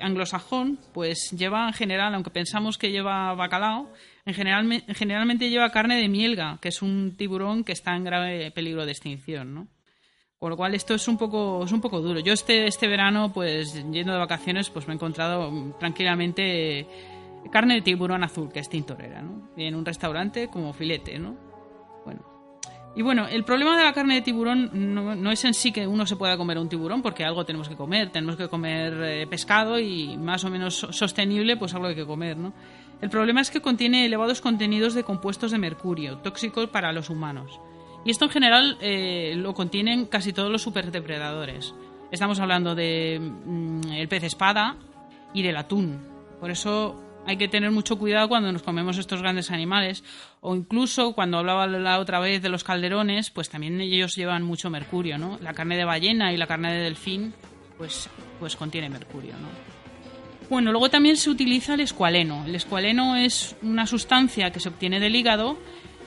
[0.00, 3.92] anglosajón, pues lleva en general, aunque pensamos que lleva bacalao,
[4.28, 8.50] en general, generalmente lleva carne de mielga, que es un tiburón que está en grave
[8.50, 9.68] peligro de extinción, ¿no?
[10.38, 12.20] Con lo cual esto es un poco, es un poco duro.
[12.20, 16.86] Yo este, este verano, pues yendo de vacaciones, pues me he encontrado tranquilamente
[17.50, 19.48] carne de tiburón azul, que es tintorera, ¿no?
[19.56, 21.34] En un restaurante como filete, ¿no?
[22.04, 22.20] Bueno,
[22.94, 26.04] y bueno, el problema de la carne de tiburón no, es en sí que uno
[26.04, 29.78] se pueda comer un tiburón, porque algo tenemos que comer, tenemos que comer eh, pescado
[29.78, 32.52] y más o menos sostenible, pues algo hay que comer, ¿no?
[33.00, 37.60] El problema es que contiene elevados contenidos de compuestos de mercurio, tóxicos para los humanos.
[38.04, 41.74] Y esto en general eh, lo contienen casi todos los superdepredadores.
[42.10, 44.76] Estamos hablando de mm, el pez espada
[45.32, 46.00] y del atún.
[46.40, 50.02] Por eso hay que tener mucho cuidado cuando nos comemos estos grandes animales
[50.40, 54.70] o incluso cuando hablaba la otra vez de los calderones, pues también ellos llevan mucho
[54.70, 55.38] mercurio, ¿no?
[55.42, 57.34] La carne de ballena y la carne de delfín
[57.76, 58.08] pues
[58.40, 59.77] pues contiene mercurio, ¿no?
[60.50, 62.44] Bueno, luego también se utiliza el escualeno.
[62.46, 65.58] El escualeno es una sustancia que se obtiene del hígado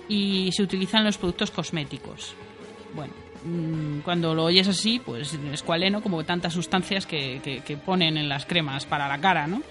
[0.09, 2.33] y se utiliza en los productos cosméticos.
[2.95, 3.13] Bueno,
[3.45, 8.85] mm, cuando lo oyes así, pues escualeno, como tantas sustancias que, ponen en las cremas
[8.85, 9.61] para la cara, ¿no?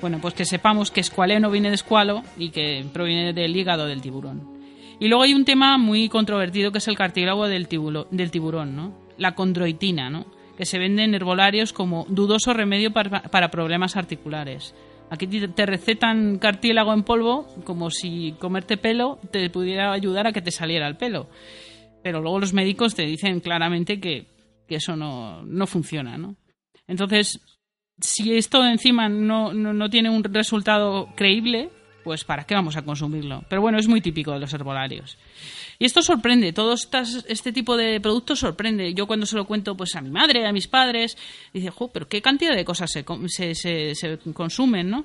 [0.00, 4.00] Bueno, pues que sepamos que escualeno viene de escualo y que proviene del hígado del
[4.00, 4.58] tiburón.
[5.00, 7.68] Y luego hay un tema muy controvertido que es el cartílago del,
[8.10, 8.92] del tiburón, ¿no?
[9.16, 10.26] La condroitina, ¿no?
[10.58, 14.74] Que se vende en herbolarios como dudoso remedio para, problemas articulares.
[15.08, 20.42] Aquí te recetan cartílago en polvo como si comerte pelo te pudiera ayudar a que
[20.42, 21.30] te saliera el pelo.
[22.02, 24.26] Pero luego los médicos te dicen claramente que,
[24.66, 26.36] que eso no, no funciona, ¿no?
[26.86, 27.40] Entonces,
[28.00, 31.70] si esto encima no, no, tiene un resultado creíble,
[32.04, 33.44] pues ¿para qué vamos a consumirlo?
[33.48, 35.18] Pero bueno, es muy típico de los herbolarios.
[35.80, 38.94] Y esto sorprende, todo este tipo de productos sorprende.
[38.94, 41.16] Yo cuando se lo cuento pues a mi madre, a mis padres,
[41.52, 45.04] dice, pero qué cantidad de cosas se, se, se, consumen, ¿no?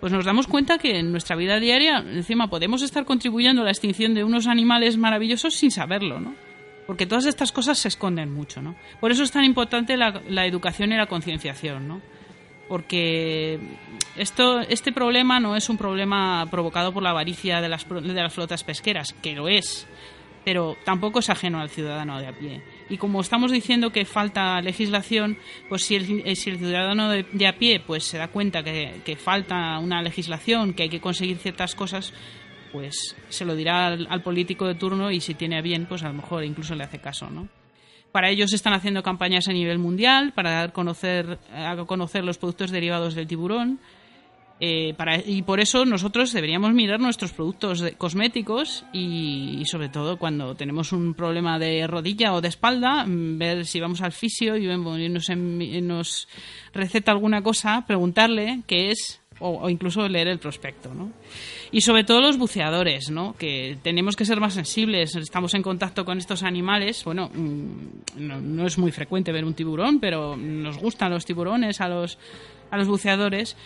[0.00, 3.70] Pues nos damos cuenta que en nuestra vida diaria, encima, podemos estar contribuyendo a la
[3.70, 6.34] extinción de unos animales maravillosos sin saberlo, ¿no?
[6.86, 8.76] Porque todas estas cosas se esconden mucho, ¿no?
[9.00, 12.02] Por eso es tan importante la, la educación y la concienciación, ¿no?
[12.72, 13.58] Porque
[14.16, 18.32] esto, este problema no es un problema provocado por la avaricia de las, de las
[18.32, 19.86] flotas pesqueras, que lo es,
[20.42, 22.62] pero tampoco es ajeno al ciudadano de a pie.
[22.88, 25.36] Y como estamos diciendo que falta legislación,
[25.68, 29.02] pues si el, eh, si el ciudadano de, a pie pues se da cuenta que,
[29.04, 32.14] que, falta una legislación, que hay que conseguir ciertas cosas,
[32.72, 36.04] pues se lo dirá al, al político de turno y si tiene a bien, pues
[36.04, 37.48] a lo mejor incluso le hace caso, ¿no?
[38.12, 42.70] Para ellos están haciendo campañas a nivel mundial para dar conocer, a conocer los productos
[42.70, 43.80] derivados del tiburón.
[44.60, 44.94] Eh,
[45.26, 51.14] y por eso nosotros deberíamos mirar nuestros productos cosméticos y, sobre todo cuando tenemos un
[51.14, 56.28] problema de rodilla o de espalda, mm, ver si vamos al fisio y, nos
[56.72, 61.10] receta alguna cosa, preguntarle qué es o, incluso leer el prospecto, ¿no?
[61.70, 63.34] Y sobre todo los buceadores, ¿no?
[63.34, 67.76] Que tenemos que ser más sensibles, estamos en contacto con estos animales, bueno, mm,
[68.16, 72.18] no, es muy frecuente ver un tiburón, pero nos gustan los tiburones a los,
[72.70, 73.56] a los buceadores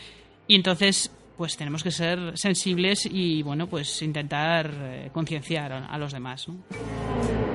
[0.49, 6.13] y entonces pues tenemos que ser sensibles y bueno, pues intentar eh, concienciar a, los
[6.13, 7.46] demás, ¿no?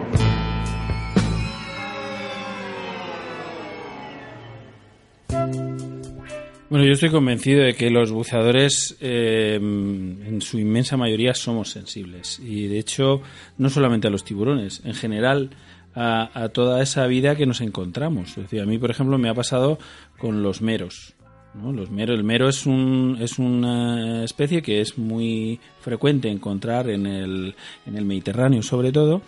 [6.72, 12.40] Bueno, yo estoy convencido de que los buceadores, eh, en su inmensa mayoría, somos sensibles.
[12.40, 13.22] Y de hecho,
[13.58, 15.50] no solamente a los tiburones, en general
[15.94, 18.30] a, toda esa vida que nos encontramos.
[18.30, 19.80] Es decir, a mí, por ejemplo, me ha pasado
[20.18, 21.14] con los meros.
[21.62, 27.06] Los meros, el mero es, un, es una especie que es muy frecuente encontrar en
[27.06, 27.54] el,
[27.86, 29.22] en el Mediterráneo, sobre todo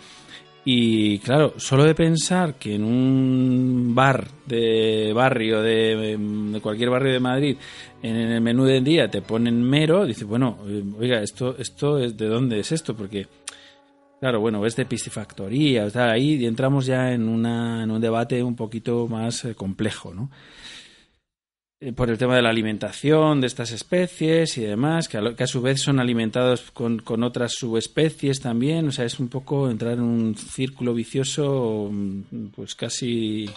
[0.64, 7.20] y claro, solo de pensar que en un bar de barrio, de, cualquier barrio de
[7.20, 7.56] Madrid,
[8.02, 10.58] en el menú del día te ponen mero, dices, bueno,
[10.98, 13.26] oiga, esto, esto es de dónde es esto, porque
[14.24, 18.42] Claro, bueno, es de piscifactoría, o ahí y entramos ya en, una, en un debate
[18.42, 20.30] un poquito más eh, complejo, ¿no?
[21.84, 25.60] Eh, por el tema de la alimentación de estas especies y demás, que a, su
[25.60, 30.00] vez son alimentados con, con, otras subespecies también, o sea, es un poco entrar en
[30.00, 33.50] un círculo vicioso, mm, pues casi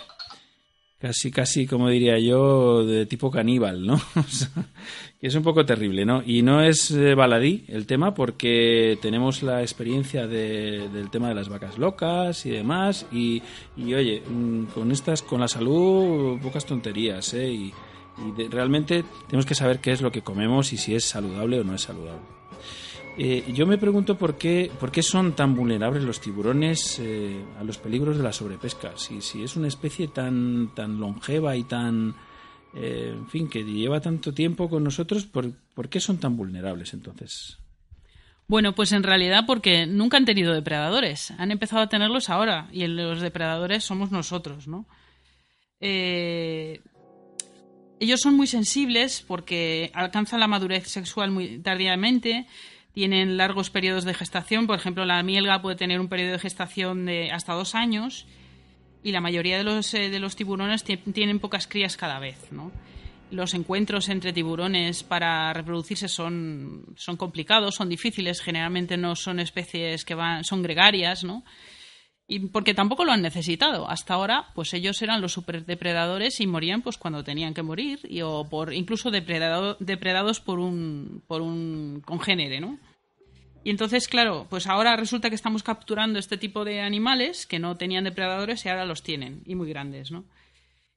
[1.00, 4.02] casi, casi, como diría yo, de tipo caníbal, ¿no?
[5.22, 6.22] que es un poco terrible, ¿no?
[6.26, 11.36] Y no es eh, baladí el tema porque tenemos la experiencia de, del tema de
[11.36, 13.42] las vacas locas y demás y,
[13.78, 17.72] y oye, mm, con estas, con la salud, pocas tonterías, ¿eh?
[18.18, 21.64] Y realmente tenemos que saber qué es lo que comemos y si es saludable o
[21.64, 22.38] no es saludable.
[23.20, 27.64] Eh, yo me pregunto por qué, por qué son tan vulnerables los tiburones eh, a
[27.64, 28.96] los peligros de la sobrepesca.
[28.96, 32.14] Si, si es una especie tan, tan longeva y tan,
[32.76, 36.94] eh, en fin, que lleva tanto tiempo con nosotros, ¿por, ¿por qué son tan vulnerables
[36.94, 37.58] entonces?
[38.48, 41.32] Bueno, pues en realidad porque nunca han tenido depredadores.
[41.40, 44.86] Han empezado a tenerlos ahora y los depredadores somos nosotros, ¿no?
[48.00, 52.48] Ellos son muy sensibles porque alcanzan la madurez sexual muy tardíamente
[52.94, 54.66] tienen largos periodos de gestación.
[54.66, 58.26] Por ejemplo, la mielga puede tener un periodo de gestación de hasta dos años
[59.04, 62.38] y la mayoría de los, eh, de los tiburones tienen pocas crías cada vez.
[63.30, 70.04] Los encuentros entre tiburones para reproducirse son, son complicados, son difíciles, generalmente no son especies
[70.04, 71.44] que van, son gregarias, ¿no?
[72.28, 73.90] Y porque tampoco lo han necesitado.
[73.90, 78.22] Hasta ahora, pues ellos eran los superdepredadores y morían pues cuando tenían que morir y,
[78.22, 82.78] o por incluso depredado, depredados por un por un congénere, ¿no?
[83.64, 87.76] Y entonces, claro, pues ahora resulta que estamos capturando este tipo de animales que no
[87.78, 90.26] tenían depredadores y ahora los tienen y muy grandes, ¿no?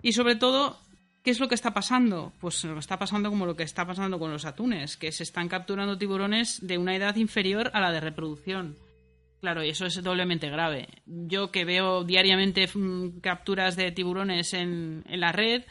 [0.02, 0.78] Y sobre todo,
[1.22, 2.32] ¿qué es lo que está pasando?
[2.40, 5.48] Pues lo está pasando como lo que está pasando con los atunes, que se están
[5.48, 8.76] capturando tiburones de una edad inferior a la de reproducción
[9.40, 10.88] Claro, y eso es doblemente grave.
[11.06, 15.62] Yo que veo diariamente mm, capturas de tiburones en, en la red,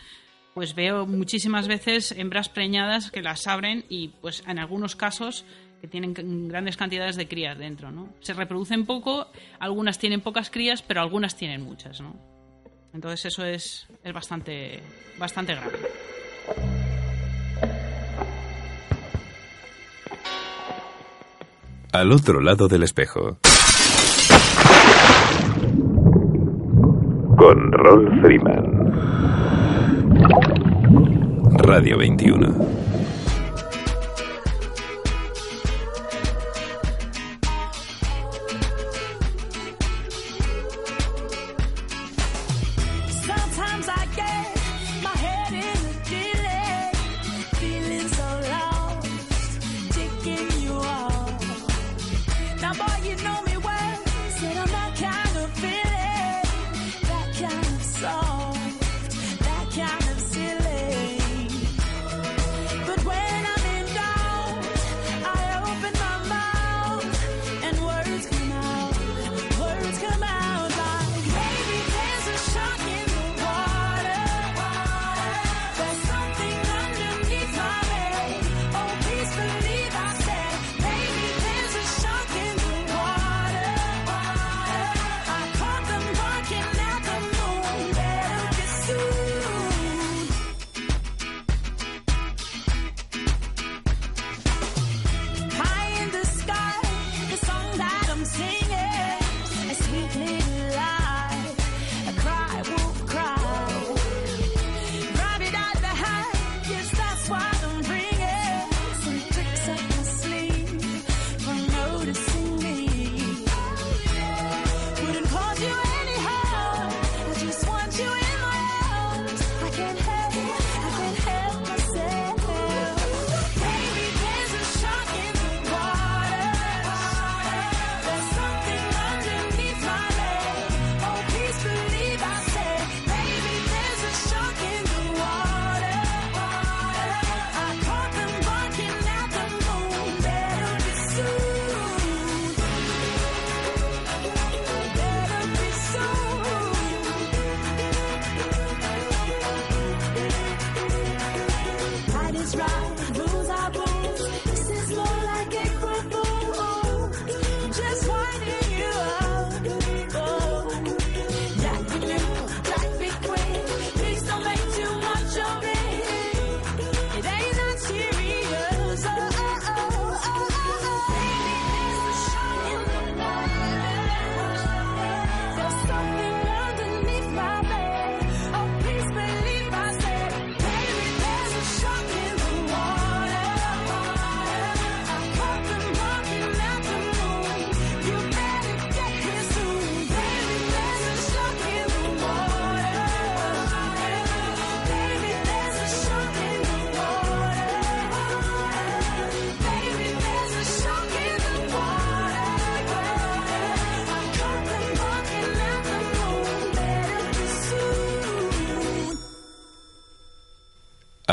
[0.55, 5.45] pues veo muchísimas veces hembras preñadas que las abren y pues en algunos casos
[5.82, 6.13] que tienen
[6.47, 8.13] grandes cantidades de crías dentro, ¿no?
[8.19, 9.27] Se reproducen poco,
[9.60, 12.19] algunas tienen pocas crías, pero algunas tienen muchas, ¿no?
[12.93, 14.82] Entonces eso es, es bastante,
[15.17, 15.77] bastante grave.
[21.91, 23.39] Al otro lado del espejo.
[27.39, 28.91] Con Rolf Freeman.
[31.63, 32.88] Radio 21.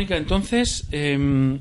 [0.00, 1.60] Entonces, em,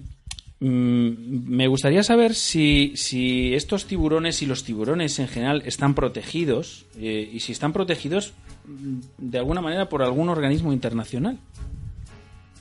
[0.59, 6.86] mm, me gustaría saber si, si, estos tiburones y los tiburones en general están protegidos
[6.97, 8.34] eh, y si están protegidos
[8.65, 11.38] mm, de alguna manera por algún organismo internacional.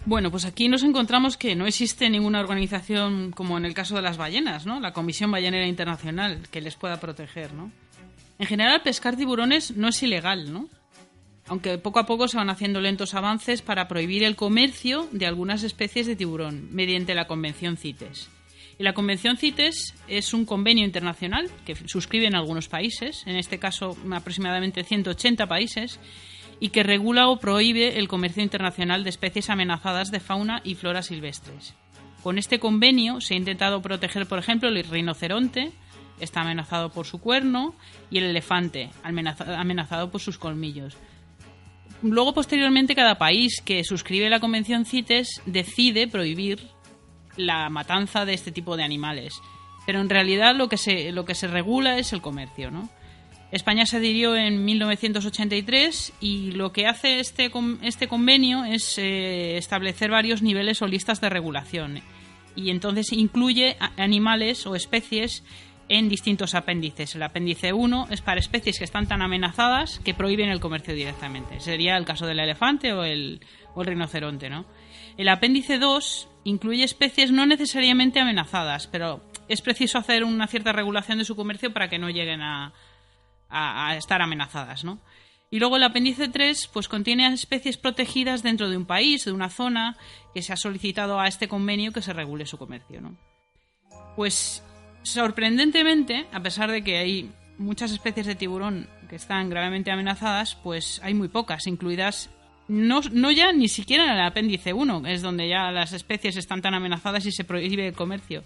[0.04, 4.02] Bueno, pues aquí nos encontramos que no existe ninguna organización como en el caso de
[4.02, 4.80] las ballenas, ¿no?
[4.80, 7.70] La Comisión Ballenera Internacional que les pueda proteger, ¿no?
[8.40, 10.68] En general, pescar tiburones no es ilegal, ¿no?
[11.48, 15.62] Aunque poco a poco se van haciendo lentos avances para prohibir el comercio de algunas
[15.62, 18.30] especies de tiburón mediante la Convención CITES.
[18.78, 23.96] Y la Convención CITES es un convenio internacional que suscriben algunos países, en este caso
[24.12, 26.00] aproximadamente 180 países,
[26.58, 31.02] y que regula o prohíbe el comercio internacional de especies amenazadas de fauna y flora
[31.02, 31.74] silvestres.
[32.22, 35.72] Con este convenio se ha intentado proteger, por ejemplo, el rinoceronte,
[36.20, 37.74] está amenazado por su cuerno,
[38.10, 40.96] y el elefante, amenazado por sus colmillos
[42.02, 46.60] luego, posteriormente, cada país que suscribe la Convención CITES decide prohibir
[47.36, 49.34] la matanza de este tipo de animales.
[49.86, 52.88] Pero en realidad lo que se, lo que se regula es el comercio, ¿no?
[53.50, 57.50] España se adhirió en 1983 y lo que hace este,
[57.82, 62.00] este convenio es eh, establecer varios niveles o listas de regulación.
[62.56, 65.44] Y entonces incluye animales o especies
[65.92, 67.14] en distintos apéndices.
[67.14, 71.60] El apéndice 1 es para especies que están tan amenazadas que prohíben el comercio directamente.
[71.60, 73.44] Sería el caso del elefante o el,
[73.76, 74.64] rinoceronte, ¿no?
[75.18, 81.18] El apéndice 2 incluye especies no necesariamente amenazadas, pero es preciso hacer una cierta regulación
[81.18, 82.72] de su comercio para que no lleguen a,
[83.50, 84.98] a, estar amenazadas, ¿no?
[85.50, 89.50] Y luego el apéndice 3 pues contiene especies protegidas dentro de un país, de una
[89.50, 89.98] zona,
[90.32, 93.14] que se ha solicitado a este convenio que se regule su comercio, ¿no?
[94.16, 94.62] Pues
[95.02, 101.00] Sorprendentemente, a pesar de que hay muchas especies de tiburón que están gravemente amenazadas, pues
[101.02, 102.30] hay muy pocas, incluidas
[102.68, 106.62] no, no ya ni siquiera en el apéndice 1, es donde ya las especies están
[106.62, 108.44] tan amenazadas y se prohíbe el comercio.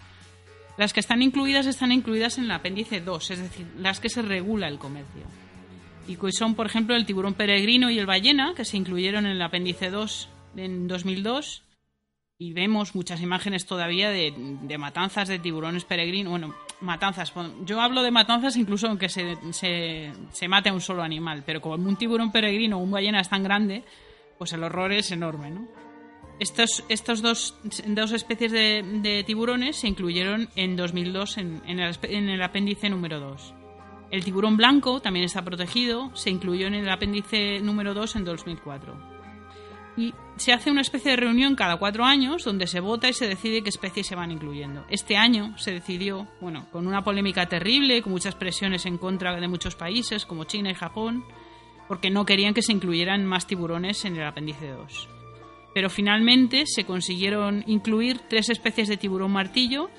[0.77, 4.23] Las que están incluidas están incluidas en el apéndice 2, es decir, las que se
[4.23, 5.23] regula el comercio.
[6.09, 9.43] Y son, por ejemplo, el tiburón peregrino y el ballena, que se incluyeron en el
[9.43, 11.63] apéndice 2 en 2002,
[12.39, 14.33] y vemos muchas imágenes todavía de,
[14.79, 16.31] matanzas de tiburones peregrinos.
[16.31, 17.33] Bueno, matanzas.
[17.65, 21.75] Yo hablo de matanzas incluso aunque se, se, mate a un solo animal, pero como
[21.75, 23.85] un tiburón peregrino o un ballena es tan grande,
[24.39, 25.69] pues el horror es enorme, ¿no?
[26.39, 32.29] Estos, estos dos, dos especies de, tiburones se incluyeron en 2002 en, en, el, en
[32.29, 33.55] el apéndice número 2.
[34.11, 39.16] El tiburón blanco también está protegido, se incluyó en el apéndice número 2 en 2004
[39.97, 43.27] y se hace una especie de reunión cada cuatro años donde se vota y se
[43.27, 44.85] decide qué especies se van incluyendo.
[44.91, 49.49] Este año se decidió, bueno, con una polémica terrible, con muchas presiones en contra de
[49.49, 51.25] muchos países como China y Japón,
[51.89, 55.09] porque no querían que se incluyeran más tiburones en el apéndice 2.
[55.73, 59.91] Pero finalmente se consiguieron incluir tres especies de tiburón martillo,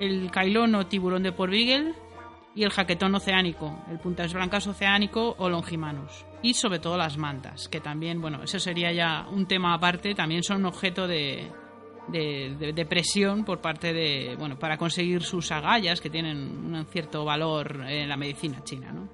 [0.00, 5.48] el cailón o tiburón de Port y el jaquetón oceánico, el puntas blancas oceánico o
[5.48, 10.14] longimanus y sobre todo las mantas, que también, bueno, eso sería ya un tema aparte,
[10.14, 11.50] también son objeto de,
[12.08, 17.86] de, presión por parte de, bueno, para conseguir sus agallas que tienen un cierto valor
[17.88, 19.08] en la medicina china, ¿no?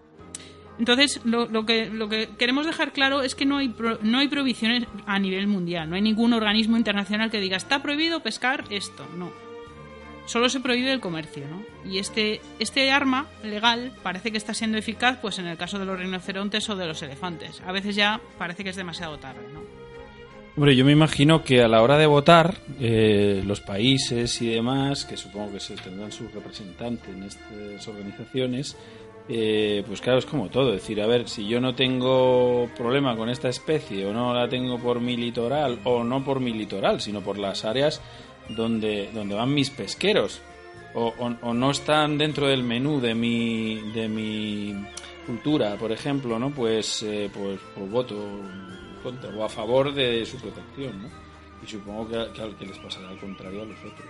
[0.76, 3.72] Entonces, lo, que, lo que queremos dejar claro es que no hay,
[4.02, 8.20] no hay prohibiciones a nivel mundial, no hay ningún organismo internacional que diga está prohibido
[8.20, 9.49] pescar esto, no
[10.26, 11.62] solo se prohíbe el comercio, ¿no?
[11.90, 15.84] Y este, este arma legal parece que está siendo eficaz pues en el caso de
[15.84, 17.62] los rinocerontes o de los elefantes.
[17.66, 19.60] A veces ya parece que es demasiado tarde, ¿no?
[20.56, 25.04] Hombre, yo me imagino que a la hora de votar, eh, los países y demás,
[25.04, 28.76] que supongo que se tendrán sus representantes en estas organizaciones,
[29.28, 30.74] eh, pues claro, es como todo.
[30.74, 34.48] Es decir, a ver, si yo no tengo problema con esta especie o no la
[34.48, 38.02] tengo por mi litoral, o no por mi litoral, sino por las áreas
[38.56, 40.40] donde, donde van mis pesqueros.
[40.92, 41.12] O,
[41.54, 44.74] no están dentro del menú de mi, de mi
[45.24, 46.50] cultura, por ejemplo, ¿no?
[46.50, 48.16] Pues, eh, pues, pues, voto
[49.02, 51.08] contra o a favor de su protección.
[51.62, 54.08] Y supongo que, que, que les pasará al contrario a los otros.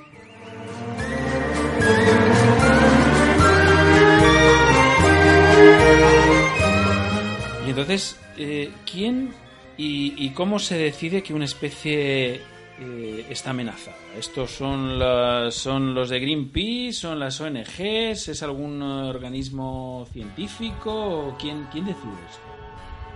[7.66, 9.34] Y entonces, eh, ¿quién
[9.76, 12.40] y, y cómo se decide que una especie
[12.80, 13.96] eh, está amenazada?
[14.16, 16.94] ¿Estos son, las, son los de Greenpeace?
[16.94, 18.28] ¿Son las ONGs?
[18.28, 20.92] ¿Es algún organismo científico?
[20.92, 22.50] ¿O quién, quién decide esto?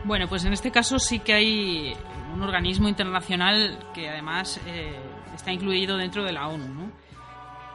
[0.04, 1.94] Bueno, pues en este caso sí que hay
[2.34, 4.92] un organismo internacional que además eh,
[5.34, 6.90] está incluido dentro de la ONU.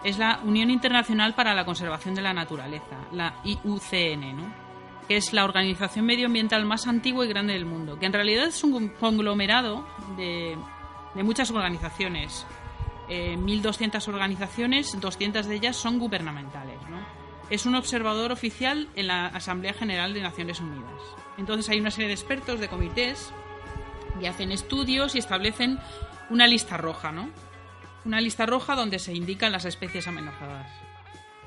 [0.03, 4.69] Es la Unión Internacional para la Conservación de la Naturaleza, la IUCN, ¿no?
[5.07, 8.63] que es la organización medioambiental más antigua y grande del mundo, que en realidad es
[8.63, 10.55] un conglomerado de,
[11.15, 12.45] de muchas organizaciones.
[13.09, 16.79] Eh, 1.200 organizaciones, 200 de ellas son gubernamentales.
[16.89, 16.99] ¿no?
[17.49, 21.01] Es un observador oficial en la Asamblea General de Naciones Unidas.
[21.37, 23.31] Entonces hay una serie de expertos, de comités,
[24.21, 25.79] y hacen estudios y establecen
[26.29, 27.29] una lista roja, ¿no?
[28.05, 30.69] Una lista roja donde se indican las especies amenazadas.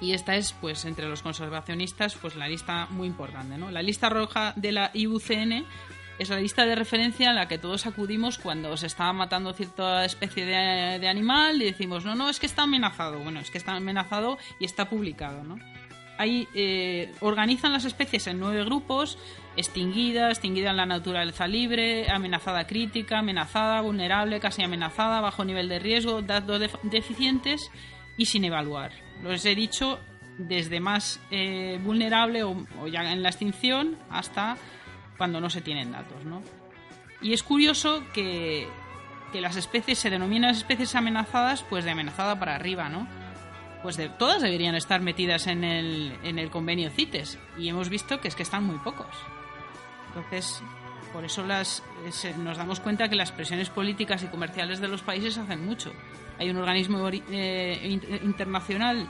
[0.01, 3.71] Y esta es, pues, entre los conservacionistas, pues la lista muy importante, ¿no?
[3.71, 5.65] La lista roja de la IUCN
[6.23, 10.05] es la lista de referencia a la que todos acudimos cuando se está matando cierta
[10.05, 13.19] especie de, animal y decimos, no, no, es que está amenazado.
[13.19, 15.57] Bueno, es que está amenazado y está publicado, ¿no?
[16.19, 19.19] Ahí eh, organizan las especies en nueve grupos,
[19.57, 25.79] extinguida, extinguida en la naturaleza libre, amenazada crítica, amenazada, vulnerable, casi amenazada, bajo nivel de
[25.79, 27.71] riesgo, datos def- deficientes
[28.17, 28.93] y sin evaluar.
[29.23, 29.99] Los he dicho
[30.39, 32.57] desde más eh, vulnerable o
[32.91, 34.57] ya en la extinción hasta
[35.23, 36.43] cuando no se tienen datos, ¿no?
[37.21, 38.67] Y es curioso que,
[39.33, 43.07] que las especies se denominan especies amenazadas, pues de amenazada para arriba, ¿no?
[43.85, 47.39] Pues de, todas deberían estar metidas en el, en el convenio CITES.
[47.57, 49.07] Y hemos visto que es que están muy pocos.
[50.09, 50.61] Entonces,
[51.13, 55.03] por eso las, se- nos damos cuenta que las presiones políticas y comerciales de los
[55.03, 55.93] países hacen mucho.
[56.41, 59.07] Hay un organismo eh, in- internacional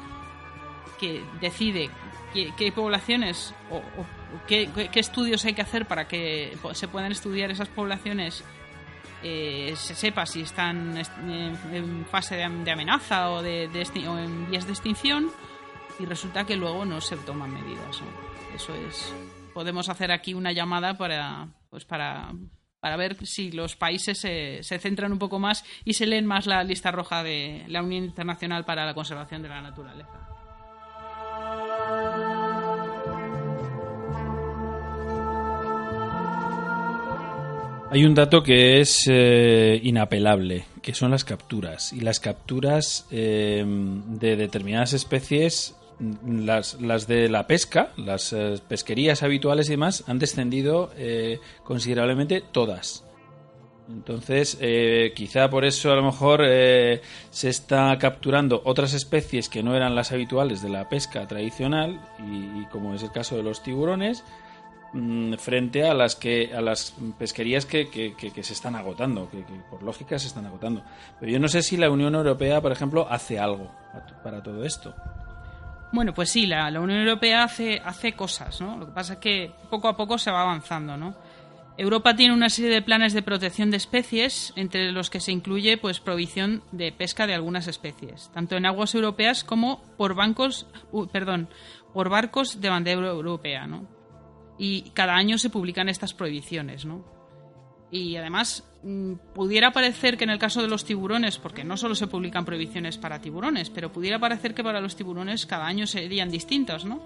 [1.00, 1.88] que decide
[2.34, 7.68] qué, poblaciones o- o qué, estudios hay que hacer para que se puedan estudiar esas
[7.68, 8.44] poblaciones
[9.22, 11.12] eh, se sepa si están est-
[11.72, 13.68] en fase de, am- de amenaza o, de,
[14.08, 15.30] o en vías de extinción
[16.00, 18.02] y resulta que luego no se toman medidas.
[18.54, 19.14] Eso es.
[19.54, 22.32] Podemos hacer aquí una llamada para, pues para,
[22.80, 26.46] para ver si los países se, se centran un poco más y se leen más
[26.46, 30.28] la lista roja de la Unión Internacional para la Conservación de la Naturaleza.
[37.92, 41.92] Hay un dato que es eh, inapelable, que son las capturas.
[41.92, 48.54] Y las capturas eh, de determinadas especies, mm, las, las de la pesca, las eh,
[48.66, 50.90] pesquerías habituales y demás, han descendido
[51.64, 53.04] considerablemente todas.
[53.90, 54.58] Entonces,
[55.14, 60.12] quizá por eso a lo mejor se está capturando otras especies que no eran las
[60.12, 64.24] habituales de la pesca tradicional, y como es el caso de los tiburones,
[64.92, 69.44] mm, frente a las que a las pesquerías que, que- que- se están agotando, que,
[69.70, 70.82] por lógica se están agotando.
[71.20, 73.70] Pero yo no sé si la Unión Europea, por ejemplo, hace algo
[74.22, 74.94] para todo esto.
[75.92, 78.78] Bueno, pues sí, la, la Unión Europea hace, hace cosas, ¿no?
[78.78, 81.14] Lo que pasa es que poco a poco se va avanzando, ¿no?
[81.78, 85.78] Europa tiene una serie de planes de protección de especies, entre los que se incluye
[85.78, 90.66] pues prohibición de pesca de algunas especies, tanto en aguas europeas como por bancos,
[91.12, 91.48] perdón,
[91.94, 93.86] por barcos de bandera europea, ¿no?
[94.58, 97.04] Y cada año se publican estas prohibiciones, ¿no?
[97.90, 101.94] Y además, mm, pudiera parecer que en el caso de los tiburones, porque no solo
[101.94, 106.30] se publican prohibiciones para tiburones, pero pudiera parecer que para los tiburones cada año serían
[106.30, 107.02] distintas, ¿no?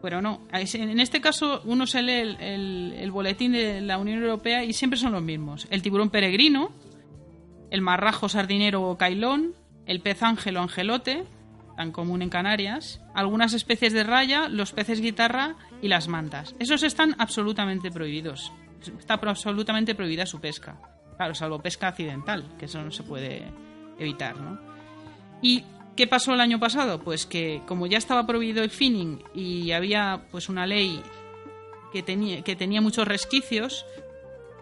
[0.00, 0.40] Pero no.
[0.50, 5.12] En este caso, uno se lee el boletín de la Unión Europea y siempre son
[5.12, 5.68] los mismos.
[5.70, 6.72] El tiburón peregrino,
[7.70, 9.54] el marrajo sardinero o cailón,
[9.86, 11.24] el pez ángel o angelote,
[11.76, 16.54] tan común en Canarias, algunas especies de raya, los peces guitarra y las mantas.
[16.58, 18.52] Esos están absolutamente prohibidos.
[18.98, 20.76] Está absolutamente prohibida su pesca.
[21.16, 23.44] Claro, salvo pesca accidental, que eso no se puede
[23.98, 24.58] evitar, ¿no?
[25.40, 25.64] ¿Y
[25.96, 27.00] qué pasó el año pasado?
[27.02, 31.02] Pues que como ya estaba prohibido el finning y había pues una ley
[31.92, 33.84] que tenía, que tenía muchos resquicios,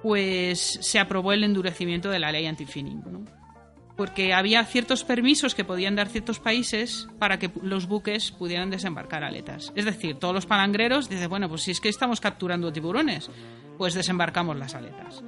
[0.03, 3.40] pues se aprobó el endurecimiento de la ley anti-finning, ¿no?
[4.01, 9.25] Porque había ciertos permisos que podían dar ciertos países para que los buques pudieran desembarcar
[9.25, 9.75] aletas.
[9.77, 13.29] Es decir, todos los palangreros dicen, bueno, pues si es que estamos capturando tiburones,
[13.77, 15.23] pues desembarcamos las aletas.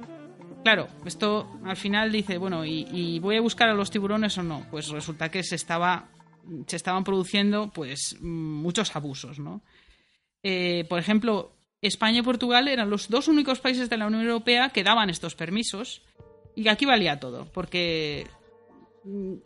[0.63, 4.65] Claro, esto al final dice, bueno, ¿y, voy a buscar a los tiburones o no?
[4.71, 6.09] Pues resulta que se estaba
[6.65, 9.61] se estaban produciendo pues muchos abusos, ¿no?
[10.41, 14.69] Eh, por ejemplo, España y Portugal eran los dos únicos países de la Unión Europea
[14.69, 16.01] que daban estos permisos
[16.55, 18.25] y aquí valía todo, porque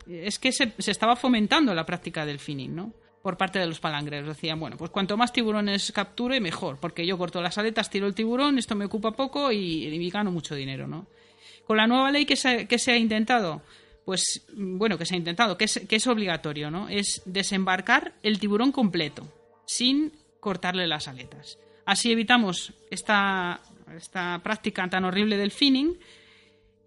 [0.08, 2.92] es que se, estaba fomentando la práctica del finning, ¿no?
[3.22, 4.28] por parte de los palangreros.
[4.28, 8.14] Decían, bueno, pues cuanto más tiburones capture, mejor, porque yo corto las aletas, tiro el
[8.14, 11.06] tiburón, esto me ocupa poco y, y gano mucho dinero, ¿no?
[11.66, 13.60] Con la nueva ley que se, ha intentado,
[14.06, 16.88] pues bueno, que se ha intentado, que es, que es obligatorio, ¿no?
[16.88, 19.30] Es desembarcar el tiburón completo,
[19.66, 21.58] sin cortarle las aletas.
[21.84, 23.60] Así evitamos esta,
[23.94, 25.98] esta práctica tan horrible del finning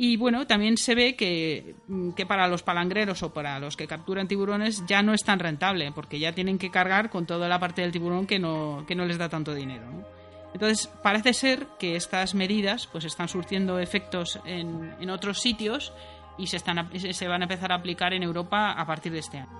[0.04, 1.76] y bueno, también se ve que,
[2.16, 5.92] que, para los palangreros o para los que capturan tiburones ya no es tan rentable,
[5.92, 9.06] porque ya tienen que cargar con toda la parte del tiburón que no, que no
[9.06, 9.86] les da tanto dinero.
[10.56, 15.94] Entonces, parece ser que estas medidas pues están surtiendo efectos en, en otros sitios
[16.36, 19.38] y se, están, se van a empezar a aplicar en Europa a partir de este
[19.38, 19.52] año.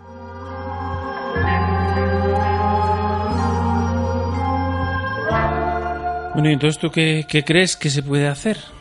[6.34, 8.81] Bueno, y entonces tú qué, qué crees que se puede hacer?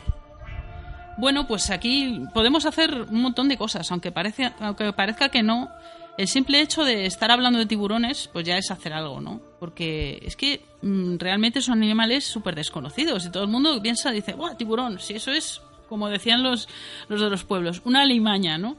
[1.17, 5.69] Bueno, pues aquí podemos hacer un montón de cosas, aunque, parece, aunque parezca que no.
[6.17, 9.41] El simple hecho de estar hablando de tiburones, pues ya es hacer algo, ¿no?
[9.59, 14.33] Porque es que mmm, realmente son animales súper desconocidos y todo el mundo piensa, dice,
[14.33, 14.99] ¡guau, tiburón!
[14.99, 16.67] Si eso es, como decían los,
[17.07, 18.77] los de los pueblos, una alimaña, ¿no?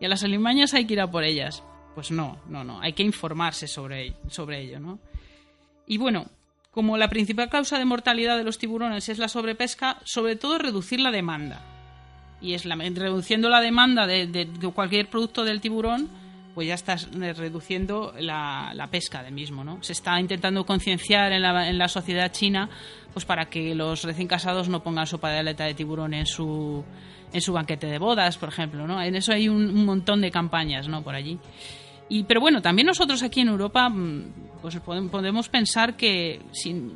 [0.00, 1.62] Y a las alimañas hay que ir a por ellas.
[1.94, 4.98] Pues no, no, no, hay que informarse sobre, sobre ello, ¿no?
[5.86, 6.26] Y bueno,
[6.70, 11.00] como la principal causa de mortalidad de los tiburones es la sobrepesca, sobre todo reducir
[11.00, 11.62] la demanda.
[12.40, 16.08] Y es la, reduciendo la demanda de, cualquier producto del tiburón,
[16.54, 19.82] pues ya estás reduciendo la, la, pesca del mismo, ¿no?
[19.82, 22.68] Se está intentando concienciar en la, en la, sociedad china,
[23.12, 26.84] pues para que los recién casados no pongan sopa de aleta de tiburón en su,
[27.32, 29.02] en su banquete de bodas, por ejemplo, ¿no?
[29.02, 31.02] En eso hay un, un montón de campañas, ¿no?
[31.02, 31.38] Por allí.
[32.10, 33.90] Y, pero bueno, también nosotros aquí en Europa,
[34.60, 36.90] pues podemos pensar que si,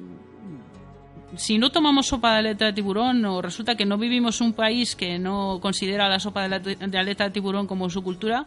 [1.36, 4.94] si no tomamos sopa de aleta de tiburón o resulta que no vivimos un país
[4.94, 8.46] que no considera la sopa de aleta de tiburón como su cultura,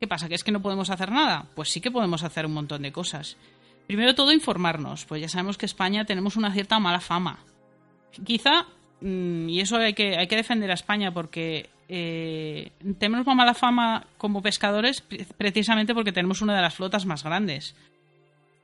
[0.00, 0.30] ¿Qué pasa?
[0.30, 1.44] ¿Que es que no podemos hacer nada?
[1.54, 3.36] Pues sí que podemos hacer un montón de cosas.
[3.86, 5.04] Primero todo, informarnos.
[5.04, 7.40] Pues ya sabemos que España tenemos una cierta mala fama.
[8.24, 8.64] Quizá,
[9.02, 12.70] y eso hay que, hay que defender a España porque eh,
[13.00, 15.02] tenemos una mala fama como pescadores
[15.36, 17.74] precisamente porque tenemos una de las flotas más grandes.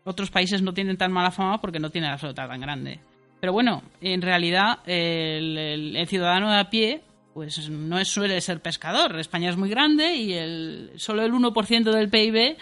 [0.05, 3.01] Otros países no tienen tan mala fama porque no tienen la flota tan grande.
[3.41, 7.01] Pero bueno, en realidad el, ciudadano de a pie
[7.35, 9.18] pues no suele ser pescador.
[9.18, 12.57] España es muy grande y el, solo el 1% del PIB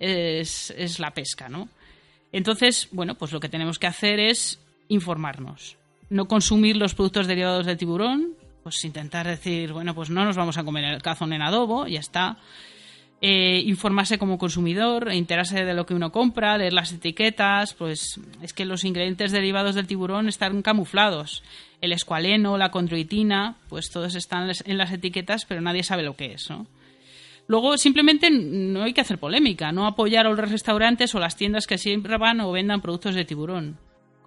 [0.00, 1.68] es, es, la pesca, ¿no?
[2.32, 4.58] Entonces, bueno, pues lo que tenemos que hacer es
[4.88, 5.76] informarnos.
[6.10, 8.34] No consumir los productos derivados del tiburón,
[8.68, 12.00] pues intentar decir, bueno, pues no nos vamos a comer el cazón en adobo, ya
[12.00, 12.36] está.
[13.22, 18.52] Eh, informarse como consumidor, enterarse de lo que uno compra, leer las etiquetas, pues es
[18.52, 21.42] que los ingredientes derivados del tiburón están camuflados
[21.80, 26.34] el escualeno, la condroitina, pues todos están en las etiquetas, pero nadie sabe lo que
[26.34, 26.66] es, ¿no?
[27.46, 31.66] Luego, simplemente no hay que hacer polémica, no apoyar a los restaurantes o las tiendas
[31.66, 33.78] que siempre van o vendan productos de tiburón,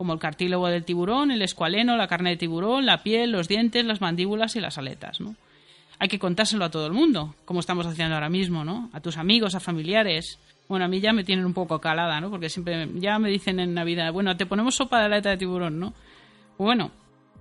[0.02, 3.86] como el cartílago del tiburón, el escualeno, la carne de tiburón, la piel, los dientes,
[3.86, 5.36] las mandíbulas y las aletas, ¿no?
[6.00, 8.90] Hay que contárselo a todo el mundo, como estamos haciendo ahora mismo, ¿no?
[8.94, 10.40] A tus amigos, a familiares.
[10.68, 12.32] Bueno, a mí ya me tienen un poco calada, ¿no?
[12.32, 15.80] Porque siempre ya me dicen en Navidad, bueno, te ponemos sopa de aleta de tiburón,
[15.80, 15.94] ¿no?
[16.58, 16.90] Bueno,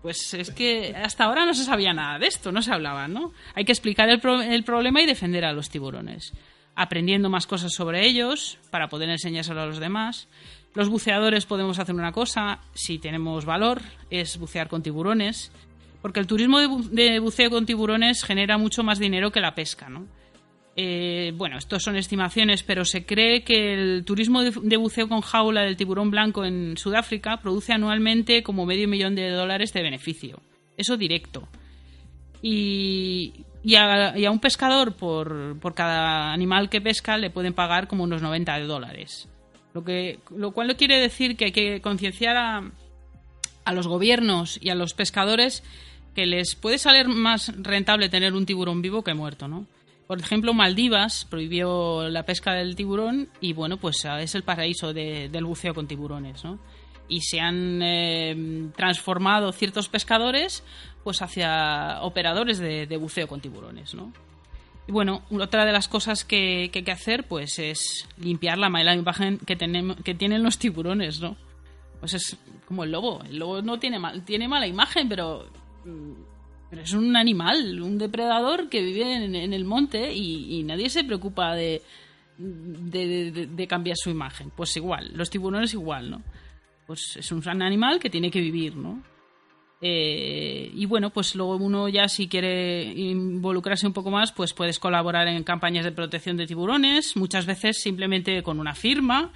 [0.02, 3.32] pues es que hasta ahora no se sabía nada de esto, no se hablaba, ¿no?
[3.54, 6.34] Hay que explicar el, el, problema y defender a los tiburones,
[6.74, 10.28] aprendiendo más cosas sobre ellos para poder enseñárselo a los demás.
[10.74, 15.50] Los buceadores podemos hacer una cosa, si tenemos valor, es bucear con tiburones,
[16.00, 19.54] porque el turismo de, bu de buceo con tiburones genera mucho más dinero que la
[19.54, 20.06] pesca, ¿no?
[20.76, 25.62] Eh, bueno, estos son estimaciones, pero se cree que el turismo de, buceo con jaula
[25.62, 30.40] del tiburón blanco en Sudáfrica produce anualmente como medio millón de dólares de beneficio.
[30.76, 31.48] Eso directo.
[32.40, 37.52] Y, y, a, y a, un pescador por, por, cada animal que pesca le pueden
[37.52, 39.28] pagar como unos 90 dólares.
[39.72, 42.62] Lo, que, lo cual no quiere decir que hay que concienciar a,
[43.72, 45.62] los gobiernos y a los pescadores
[46.14, 49.66] que les puede salir más rentable tener un tiburón vivo que muerto, ¿no?
[50.08, 54.92] Por ejemplo, Maldivas prohibió la pesca del tiburón y bueno, pues ah, es el paraíso
[54.92, 56.58] de, del buceo con tiburones, ¿no?
[57.08, 60.64] Y se han eh, transformado ciertos pescadores
[61.04, 64.12] pues hacia operadores de, de, buceo con tiburones, ¿no?
[64.91, 68.93] Y bueno, otra de las cosas que, hay que hacer pues es limpiar la mala
[68.93, 71.36] imagen que, tienen los tiburones, ¿no?
[72.01, 72.36] Pues es
[72.66, 73.22] como el lobo.
[73.22, 75.47] El lobo no tiene, mal, tiene mala imagen, pero
[76.68, 81.55] pero es un animal, un depredador que vive en, el monte y, nadie se preocupa
[81.55, 81.82] de,
[82.36, 84.51] de, cambiar su imagen.
[84.51, 86.22] Pues igual, los tiburones igual, ¿no?
[86.88, 89.01] Pues es un animal que tiene que vivir, ¿no?
[89.83, 94.78] Eh, y bueno, pues luego uno ya si quiere involucrarse un poco más, pues puedes
[94.78, 99.33] colaborar en campañas de protección de tiburones, muchas veces simplemente con una firma.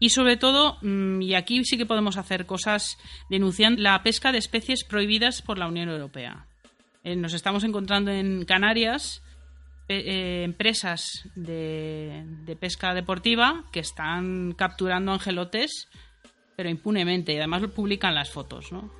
[0.00, 2.98] Y sobre todo, mm, y aquí sí que podemos hacer cosas
[3.28, 6.46] denunciando la pesca de especies prohibidas por la Unión Europea.
[7.04, 9.22] Eh, nos estamos encontrando en Canarias
[9.88, 15.88] eh, empresas de, de, pesca deportiva que están capturando angelotes,
[16.56, 18.99] pero impunemente, y además publican las fotos, ¿no?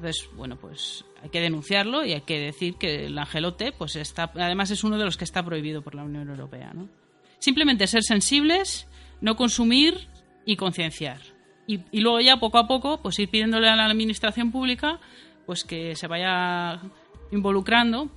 [0.00, 4.30] Entonces, bueno, pues hay que denunciarlo y hay que decir que el angelote, pues está,
[4.34, 6.88] además es uno de los que está prohibido por la Unión Europea, ¿no?
[7.38, 8.88] Simplemente ser sensibles,
[9.20, 10.08] no consumir
[10.46, 11.20] y concienciar.
[11.66, 15.00] Y, luego ya poco a poco, pues ir pidiéndole a la administración pública,
[15.44, 16.80] pues que se vaya
[17.30, 18.08] involucrando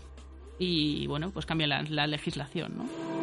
[0.58, 3.23] y, bueno, pues cambia la, la legislación, ¿no?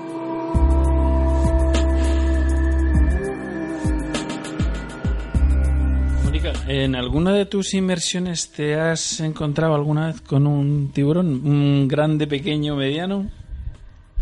[6.66, 11.46] ¿En alguna de tus inmersiones te has encontrado alguna vez con un tiburón?
[11.46, 13.30] ¿Un grande, pequeño, mediano?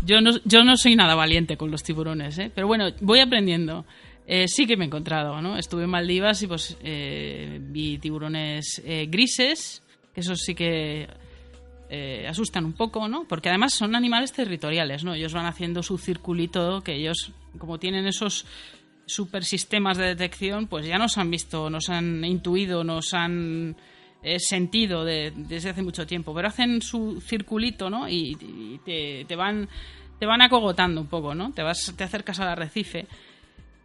[0.05, 2.51] Yo no, yo no soy nada valiente con los tiburones, ¿eh?
[2.53, 3.85] pero bueno, voy aprendiendo.
[4.27, 5.57] Eh, sí que me he encontrado, ¿no?
[5.57, 9.81] Estuve en Maldivas y pues eh, vi tiburones eh, grises,
[10.13, 11.07] que esos sí que
[12.27, 13.25] asustan un poco, ¿no?
[13.27, 15.15] Porque además son animales territoriales, ¿no?
[15.15, 18.45] Ellos van haciendo su circulito, que ellos, como tienen esos
[19.09, 23.75] super sistemas de detección, pues ya nos han visto, nos han intuido, nos han
[24.23, 26.33] eh, sentido de, desde hace mucho tiempo.
[26.33, 28.07] Pero hacen su circulito, ¿no?
[28.07, 29.67] Y, y te, te, van
[30.19, 31.51] te van acogotando un poco, ¿no?
[31.53, 33.07] Te vas, te acercas al arrecife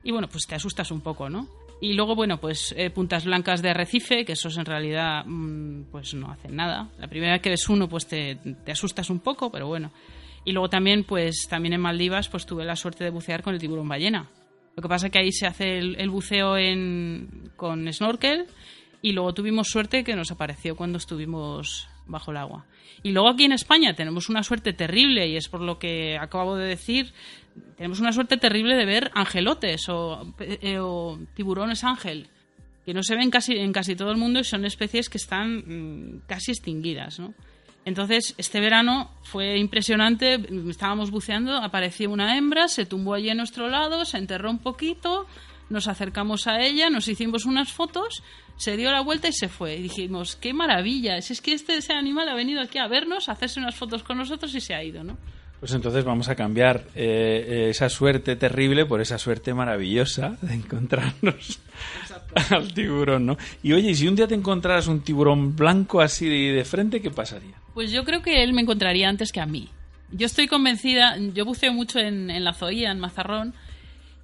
[0.03, 1.49] y bueno, pues te asustas un poco, ¿no?
[1.81, 6.15] Y luego, bueno, pues eh, puntas blancas de arrecife, que esos en realidad mmm, pues
[6.15, 6.89] no hacen nada.
[6.99, 9.91] La primera vez que ves uno, pues te, te, asustas un poco, pero bueno.
[10.45, 13.61] Y luego también, pues también en Maldivas, pues tuve la suerte de bucear con el
[13.61, 14.29] tiburón ballena.
[14.77, 18.47] Lo que pasa es que ahí se hace el, buceo en, con snorkel
[19.03, 22.67] y luego tuvimos suerte que nos apareció cuando estuvimos bajo el agua.
[23.03, 26.57] Y luego aquí en España tenemos una suerte terrible y es por lo que acabo
[26.57, 27.13] de decir,
[27.77, 32.29] tenemos una suerte terrible de ver angelotes o, eh, o tiburones ángel
[32.85, 35.57] que no se ven casi en casi todo el mundo y son especies que están
[35.57, 37.35] mmm, casi extinguidas, ¿no?
[37.85, 43.69] Entonces, este verano fue impresionante, estábamos buceando, apareció una hembra, se tumbó allí a nuestro
[43.69, 45.27] lado, se enterró un poquito,
[45.69, 48.23] nos acercamos a ella, nos hicimos unas fotos,
[48.57, 49.77] se dio la vuelta y se fue.
[49.77, 53.29] Y dijimos, qué maravilla, si es que este ese animal ha venido aquí a vernos,
[53.29, 55.19] a hacerse unas fotos con nosotros y se ha ido, ¿no?
[55.61, 61.59] Pues entonces vamos a cambiar eh, esa suerte terrible por esa suerte maravillosa de encontrarnos.
[62.51, 63.37] al tiburón, ¿no?
[63.63, 67.11] Y oye, si un día te encontraras un tiburón blanco así de, de frente, ¿qué
[67.11, 67.55] pasaría?
[67.75, 69.69] Pues yo creo que él me encontraría antes que a mí.
[70.13, 73.53] Yo estoy convencida, yo buceo mucho en, la Zoía, en Mazarrón,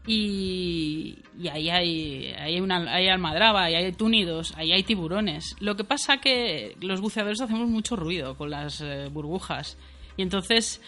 [0.07, 5.57] y, y, ahí hay, hay, una, hay almadraba, ahí hay túnidos, ahí hay tiburones.
[5.59, 9.77] Lo que pasa que los buceadores hacemos mucho ruido con las eh, burbujas.
[10.17, 10.81] Y entonces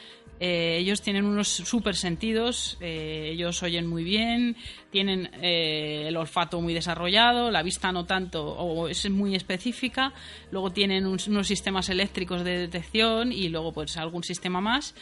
[0.45, 4.57] eh, ellos tienen unos super sentidos, eh, ellos oyen muy bien,
[4.91, 10.13] tienen eh, el olfato muy desarrollado, la vista no tanto, o es muy específica,
[10.51, 14.97] luego tienen un, unos sistemas eléctricos de detección y luego pues algún sistema más.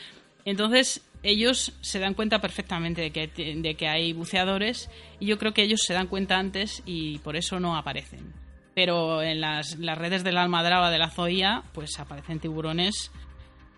[0.45, 5.55] Entonces ellos se dan cuenta perfectamente de que, de que hay buceadores y yo creo
[5.55, 8.35] que ellos se dan cuenta antes y por eso no aparecen.
[8.75, 13.11] Pero en las, las redes de la almadraba de la zoía pues aparecen tiburones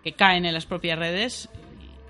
[0.03, 1.49] que caen en las propias redes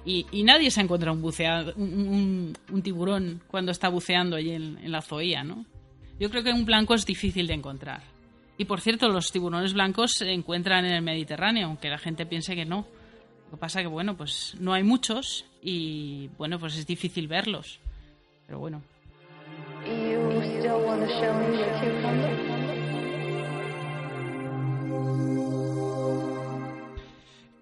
[0.06, 4.92] y, nadie se encuentra un, buceado, un, un, tiburón cuando está buceando allí en, en,
[4.92, 5.66] la zoía, ¿no?
[6.20, 8.04] Yo creo que un blanco es difícil de encontrar.
[8.58, 12.56] Y por cierto, los tiburones blancos se encuentran en el Mediterráneo, aunque la gente piense
[12.56, 12.86] que no.
[13.46, 17.80] Lo que pasa que, bueno, pues no hay muchos y, bueno, pues es difícil verlos.
[18.46, 18.82] Pero bueno.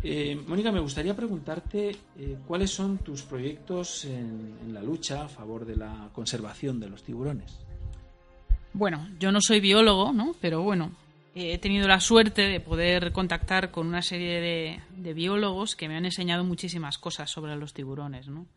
[0.03, 5.65] Eh, Mónica, me gustaría preguntarte eh, cuáles son tus proyectos en, la lucha a favor
[5.65, 7.59] de la conservación de los tiburones.
[8.73, 10.35] Bueno, yo no soy biólogo, ¿no?
[10.41, 10.91] Pero bueno,
[11.35, 15.97] he tenido la suerte de poder contactar con una serie de, de, biólogos que me
[15.97, 18.47] han enseñado muchísimas cosas sobre los tiburones, ¿no?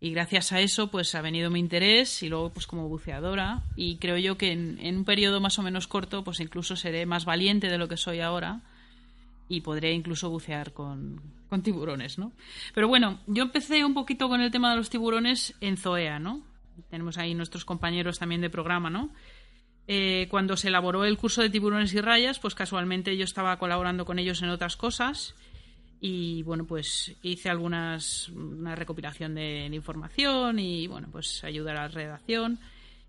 [0.00, 3.62] Y gracias a eso, pues ha venido mi interés y luego, pues como buceadora.
[3.74, 7.06] Y creo yo que en, en un periodo más o menos corto, pues incluso seré
[7.06, 8.62] más valiente de lo que soy ahora
[9.48, 12.32] y podré incluso bucear con, con, tiburones, ¿no?
[12.74, 16.42] Pero bueno, yo empecé un poquito con el tema de los tiburones en Zoea, ¿no?
[16.90, 19.10] Tenemos ahí nuestros compañeros también de programa, ¿no?
[19.86, 24.06] Eh, cuando se elaboró el curso de tiburones y rayas, pues casualmente yo estaba colaborando
[24.06, 25.34] con ellos en otras cosas
[26.00, 31.82] y bueno, pues hice algunas una recopilación de, de información y bueno, pues ayudar a
[31.82, 32.58] la redacción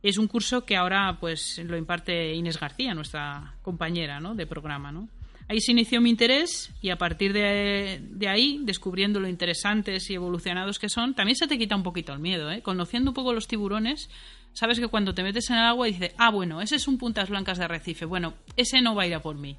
[0.02, 4.36] Es un curso que ahora pues lo imparte Inés García, nuestra compañera ¿no?
[4.36, 4.92] de programa.
[4.92, 5.10] ¿no?
[5.48, 10.80] Ahí se inició mi interés y a partir de, ahí, descubriendo lo interesantes y evolucionados
[10.80, 12.52] que son, también se te quita un poquito el miedo.
[12.52, 12.64] ¿eh?
[12.64, 14.10] Conociendo un poco los tiburones,
[14.54, 16.98] sabes que cuando te metes en el agua y dices, ah, bueno, ese es un
[16.98, 19.56] puntas blancas de arrecife, bueno, ese no va a ir a por mí.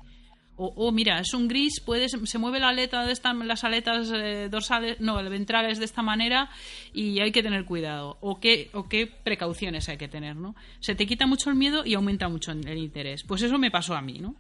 [0.58, 4.10] O, oh, mira, es un gris, puede, se mueve la aleta de esta, las aletas
[4.12, 6.48] eh, dorsales, no, ventrales de esta manera
[6.94, 8.16] y hay que tener cuidado.
[8.22, 10.56] O qué, o qué precauciones hay que tener, ¿no?
[10.80, 13.22] Se te quita mucho el miedo y aumenta mucho el interés.
[13.22, 14.34] Pues eso me pasó a mí, ¿no?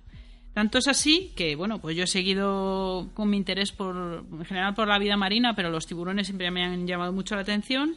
[0.56, 4.72] Tanto es así que, bueno, pues yo he seguido con mi interés por, en general
[4.72, 7.96] por la vida marina, pero los tiburones siempre me han llamado mucho la atención.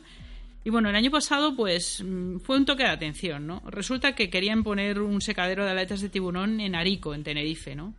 [0.65, 3.63] Y bueno, el año pasado, pues mm, fue un toque de atención, ¿no?
[3.65, 7.93] Resulta que querían poner un secadero de aletas de tiburón en Arico, en Tenerife, ¿no?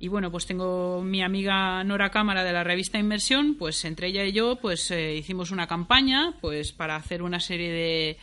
[0.00, 4.24] Y bueno, pues tengo mi amiga Nora Cámara de la revista Inmersión, pues entre ella
[4.24, 8.18] y yo pues eh, hicimos una campaña pues para hacer una serie de,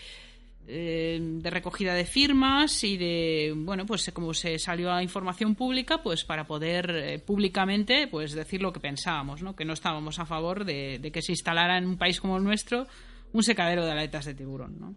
[0.68, 6.24] de recogida de firmas y de bueno pues como se salió a información pública pues
[6.24, 10.64] para poder eh, públicamente pues decir lo que pensábamos no que no estábamos a favor
[10.64, 12.88] de, de, que se instalara en un país como el nuestro
[13.34, 14.95] un secadero de aletas de tiburón no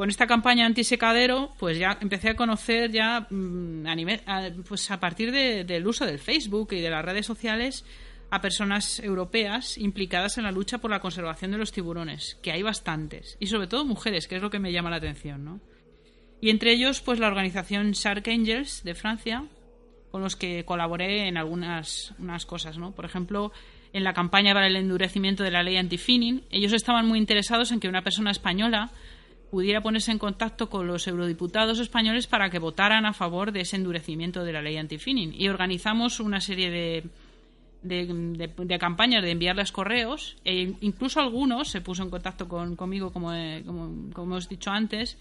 [0.00, 4.22] con esta campaña antisecadero, pues ya empecé a conocer ya mm, a, nivel,
[4.66, 7.84] pues a partir del uso del Facebook y de las redes sociales
[8.30, 12.62] a personas europeas implicadas en la lucha por la conservación de los tiburones, que hay
[12.62, 15.60] bastantes, y sobre todo mujeres, que es lo que me llama la atención, ¿no?
[16.40, 19.44] Y entre ellos, pues la organización Shark Angels de Francia,
[20.10, 22.92] con los que colaboré en algunas unas cosas, ¿no?
[22.92, 23.52] Por ejemplo,
[23.92, 27.80] en la campaña para el endurecimiento de la ley anti-finning, ellos estaban muy interesados en
[27.80, 28.90] que una persona española
[29.50, 33.76] pudiera ponerse en contacto con los eurodiputados españoles para que votaran a favor de ese
[33.76, 35.34] endurecimiento de la ley anti-finning.
[35.34, 37.04] Y organizamos una serie de,
[37.82, 43.30] de, campañas de enviarles correos e incluso algunos se puso en contacto con, conmigo, como,
[43.64, 45.16] como, como hemos dicho antes,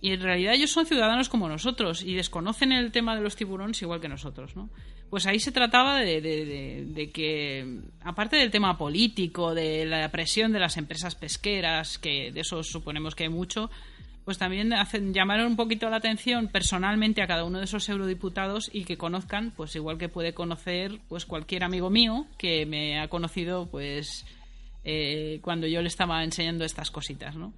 [0.00, 3.80] y en realidad ellos son ciudadanos como nosotros y desconocen el tema de los tiburones
[3.82, 4.68] igual que nosotros, ¿no?
[5.10, 10.58] Pues ahí se trataba de, de, que, aparte del tema político, de la presión de
[10.58, 13.70] las empresas pesqueras, que de eso suponemos que hay mucho,
[14.24, 18.70] pues también hacen, llamar un poquito la atención personalmente a cada uno de esos eurodiputados
[18.72, 23.08] y que conozcan, pues igual que puede conocer pues cualquier amigo mío que me ha
[23.08, 24.24] conocido pues
[24.84, 27.52] eh, cuando yo le estaba enseñando estas cositas, ¿no?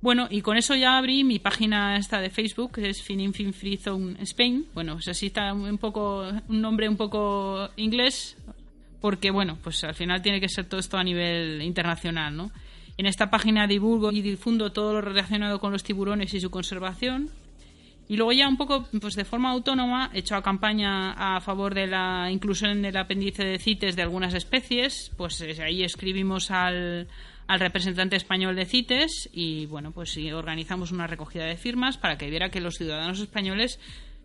[0.00, 3.76] Bueno, y con eso ya abrí mi página esta de Facebook, que es Fin Free
[3.78, 4.66] Zone Spain.
[4.72, 8.36] Bueno, se está un poco un nombre un poco inglés,
[9.00, 12.52] porque bueno, pues al final tiene que ser todo esto a nivel internacional, ¿no?
[12.98, 17.30] En esta página divulgo y difundo todo lo relacionado con los tiburones y su conservación.
[18.08, 21.74] Y luego ya un poco, pues de forma autónoma, he hecho a campaña a favor
[21.74, 25.12] de la inclusión en el apéndice de CITES de algunas especies.
[25.16, 27.06] Pues eh, ahí escribimos al,
[27.46, 32.28] al representante español de CITES y bueno, pues organizamos una recogida de firmas para que
[32.28, 33.78] viera que los ciudadanos españoles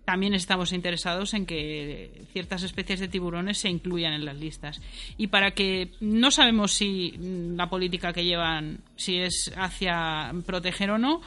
[0.06, 4.82] también estamos interesados en que ciertas especies de tiburones se incluyan en las listas.
[5.18, 7.14] Y para que no sabemos si
[7.56, 11.22] la política que llevan, si es hacia proteger o no,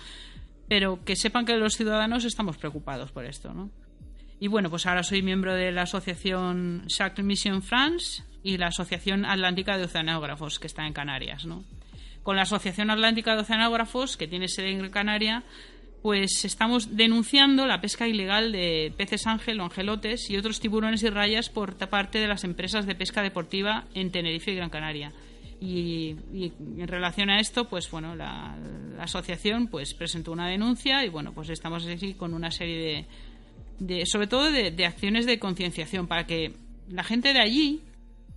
[0.68, 3.70] pero que sepan que los ciudadanos estamos preocupados por esto, ¿no?
[4.38, 9.24] Y bueno, pues ahora soy miembro de la asociación Shark Mission France y la Asociación
[9.24, 11.64] Atlántica de Oceanógrafos, que está en Canarias, ¿no?
[12.26, 15.44] con la Asociación Atlántica de Oceanógrafos, que tiene sede en Canaria,
[16.06, 21.48] pues estamos denunciando la pesca ilegal de peces ángel angelotes y otros tiburones y rayas
[21.50, 25.12] por parte de las empresas de pesca deportiva en Tenerife y Gran Canaria.
[25.60, 28.56] Y, en relación a esto, pues bueno, la,
[29.00, 33.04] asociación pues presentó una denuncia y bueno, pues estamos así con una serie
[33.80, 36.54] de, sobre todo de, de acciones de concienciación para que
[36.88, 37.82] la gente de allí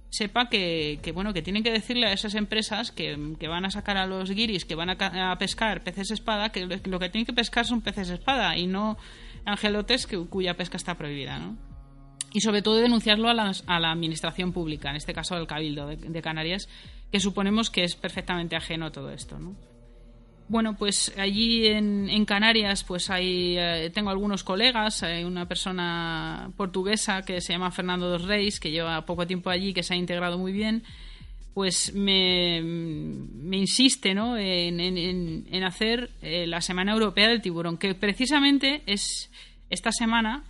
[0.10, 3.16] sepa que, bueno que tienen que decirle a esas empresas que,
[3.48, 7.10] van a sacar a los guiris que van a, pescar peces espada que lo que
[7.10, 8.98] tienen que pescar son peces espada y no
[9.46, 11.58] angelotes que, cuya pesca está prohibida ¿no?
[12.34, 15.98] y sobre todo denunciarlo a, a la administración pública en este caso al cabildo de,
[15.98, 16.68] de Canarias
[17.12, 19.69] que suponemos que es perfectamente ajeno a todo esto ¿no?
[20.50, 27.22] Bueno, pues allí en, Canarias pues hay, eh, tengo algunos colegas, hay una persona portuguesa
[27.22, 30.40] que se llama Fernando dos Reis, que lleva poco tiempo allí, que se ha integrado
[30.40, 30.82] muy bien,
[31.54, 34.38] pues me, insiste ¿no?
[34.38, 39.30] en, hacer eh, la Semana Europea del Tiburón, que precisamente es
[39.70, 40.46] esta semana,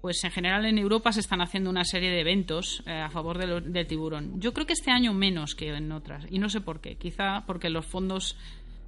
[0.00, 3.36] pues en general en Europa se están haciendo una serie de eventos eh, a favor
[3.38, 4.40] del tiburón.
[4.40, 7.44] Yo creo que este año menos que en otras, y no sé por qué, quizá
[7.46, 8.36] porque los fondos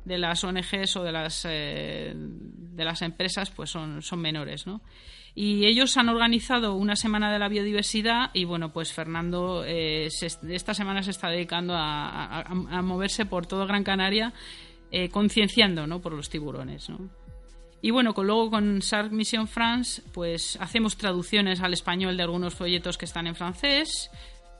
[0.06, 4.80] de las ONGs o de las, eh, de las empresas pues son, son menores, ¿no?
[5.34, 10.72] Y ellos han organizado una semana de la biodiversidad y bueno, pues Fernando eh, esta
[10.72, 14.32] semana se está dedicando a, a, moverse por todo Gran Canaria
[14.90, 16.00] eh, concienciando ¿no?
[16.00, 16.88] por los tiburones.
[16.88, 17.10] ¿no?
[17.82, 22.54] Y bueno, con, luego con Shark Mission France, pues hacemos traducciones al español de algunos
[22.54, 24.10] folletos que están en francés,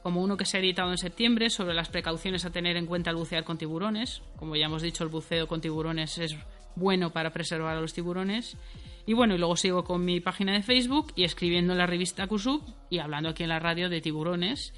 [0.07, 3.11] como uno que se ha editado en septiembre sobre las precauciones a tener en cuenta
[3.11, 4.23] al bucear con tiburones.
[4.37, 6.37] Como ya hemos dicho, el buceo con tiburones es
[6.77, 8.57] bueno para preservar a los tiburones.
[9.05, 12.29] Y bueno, y luego sigo con mi página de Facebook y escribiendo en la revista
[12.29, 14.73] Kusub y hablando aquí en la radio de tiburones,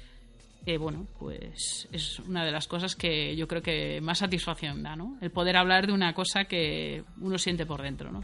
[0.65, 4.95] que bueno, pues es una de las cosas que yo creo que más satisfacción da,
[4.95, 5.19] ¿no?
[5.21, 8.23] El poder hablar de una cosa que uno siente por dentro, ¿no?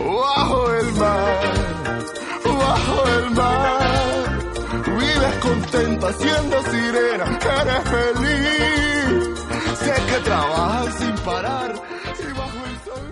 [0.00, 2.02] Bajo el mar,
[2.44, 4.38] bajo el mar.
[4.86, 9.38] Vives contenta siendo sirena, eres feliz.
[9.78, 11.74] Sé que trabajas sin parar.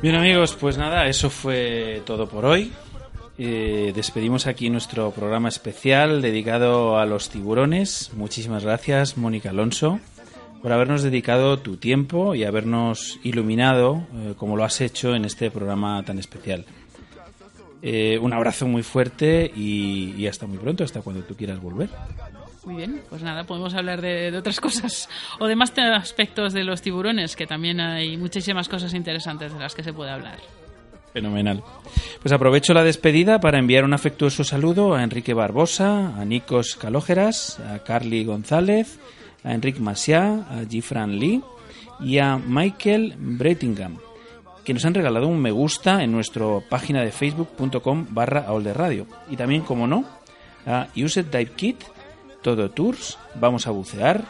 [0.00, 2.72] Bien amigos, pues nada, eso fue todo por hoy.
[3.36, 8.10] Eh, despedimos aquí nuestro programa especial dedicado a los tiburones.
[8.14, 10.00] Muchísimas gracias, Mónica Alonso,
[10.62, 15.50] por habernos dedicado tu tiempo y habernos iluminado eh, como lo has hecho en este
[15.50, 16.64] programa tan especial.
[17.80, 21.88] Eh, un abrazo muy fuerte y, y hasta muy pronto, hasta cuando tú quieras volver.
[22.64, 26.64] Muy bien, pues nada, podemos hablar de, de otras cosas o de más aspectos de
[26.64, 30.38] los tiburones, que también hay muchísimas cosas interesantes de las que se puede hablar.
[31.12, 31.62] Fenomenal.
[32.20, 37.58] Pues aprovecho la despedida para enviar un afectuoso saludo a Enrique Barbosa, a Nikos Calógeras,
[37.60, 38.98] a Carly González,
[39.48, 41.42] a Enrique Maciá, a Gifran Lee
[42.00, 43.96] y a Michael Brettingham,
[44.62, 48.44] que nos han regalado un me gusta en nuestra página de facebook.com barra
[48.74, 49.06] radio.
[49.30, 50.04] Y también, como no,
[50.66, 51.82] a Used Dive Kit,
[52.42, 54.22] Todo Tours, Vamos a Bucear,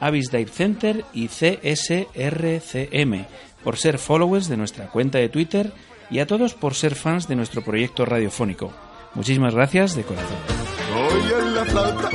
[0.00, 3.24] Avis Dive Center y CSRCM,
[3.62, 5.72] por ser followers de nuestra cuenta de Twitter
[6.10, 8.72] y a todos por ser fans de nuestro proyecto radiofónico.
[9.14, 10.75] Muchísimas gracias de corazón.
[10.96, 11.62] Oye la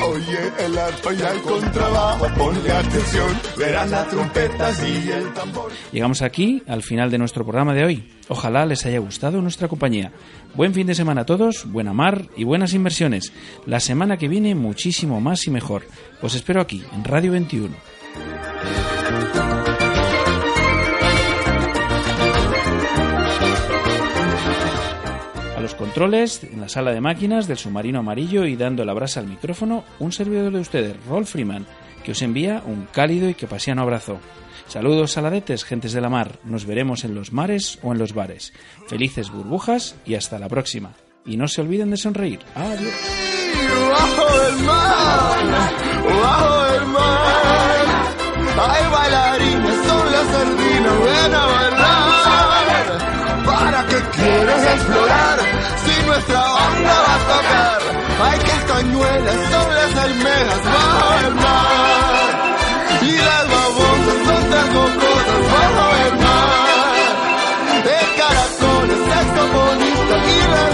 [0.05, 3.39] oye el y contrabajo, atención,
[5.05, 5.71] y el tambor.
[5.91, 8.09] Llegamos aquí al final de nuestro programa de hoy.
[8.27, 10.11] Ojalá les haya gustado nuestra compañía.
[10.55, 13.31] Buen fin de semana a todos, buena mar y buenas inversiones.
[13.65, 15.83] La semana que viene muchísimo más y mejor.
[16.21, 17.75] Os espero aquí, en Radio 21.
[25.61, 29.27] Los controles, en la sala de máquinas del submarino amarillo y dando la brasa al
[29.27, 31.67] micrófono, un servidor de ustedes, Rolf Freeman,
[32.03, 33.47] que os envía un cálido y que
[33.77, 34.19] abrazo.
[34.67, 36.39] Saludos saladetes, gentes de la mar.
[36.43, 38.53] Nos veremos en los mares o en los bares.
[38.87, 40.93] Felices burbujas y hasta la próxima.
[41.27, 42.39] Y no se olviden de sonreír.
[42.55, 42.91] Adiós
[53.91, 55.37] que quieres explorar.
[55.83, 57.79] Si nuestra banda va a tocar,
[58.25, 62.27] hay castañuelas sobre las almejas bajo el mar.
[63.01, 67.13] Y las babosas son tan cocosas bajo el mar.
[67.99, 70.71] El caracol es sexo bonito y las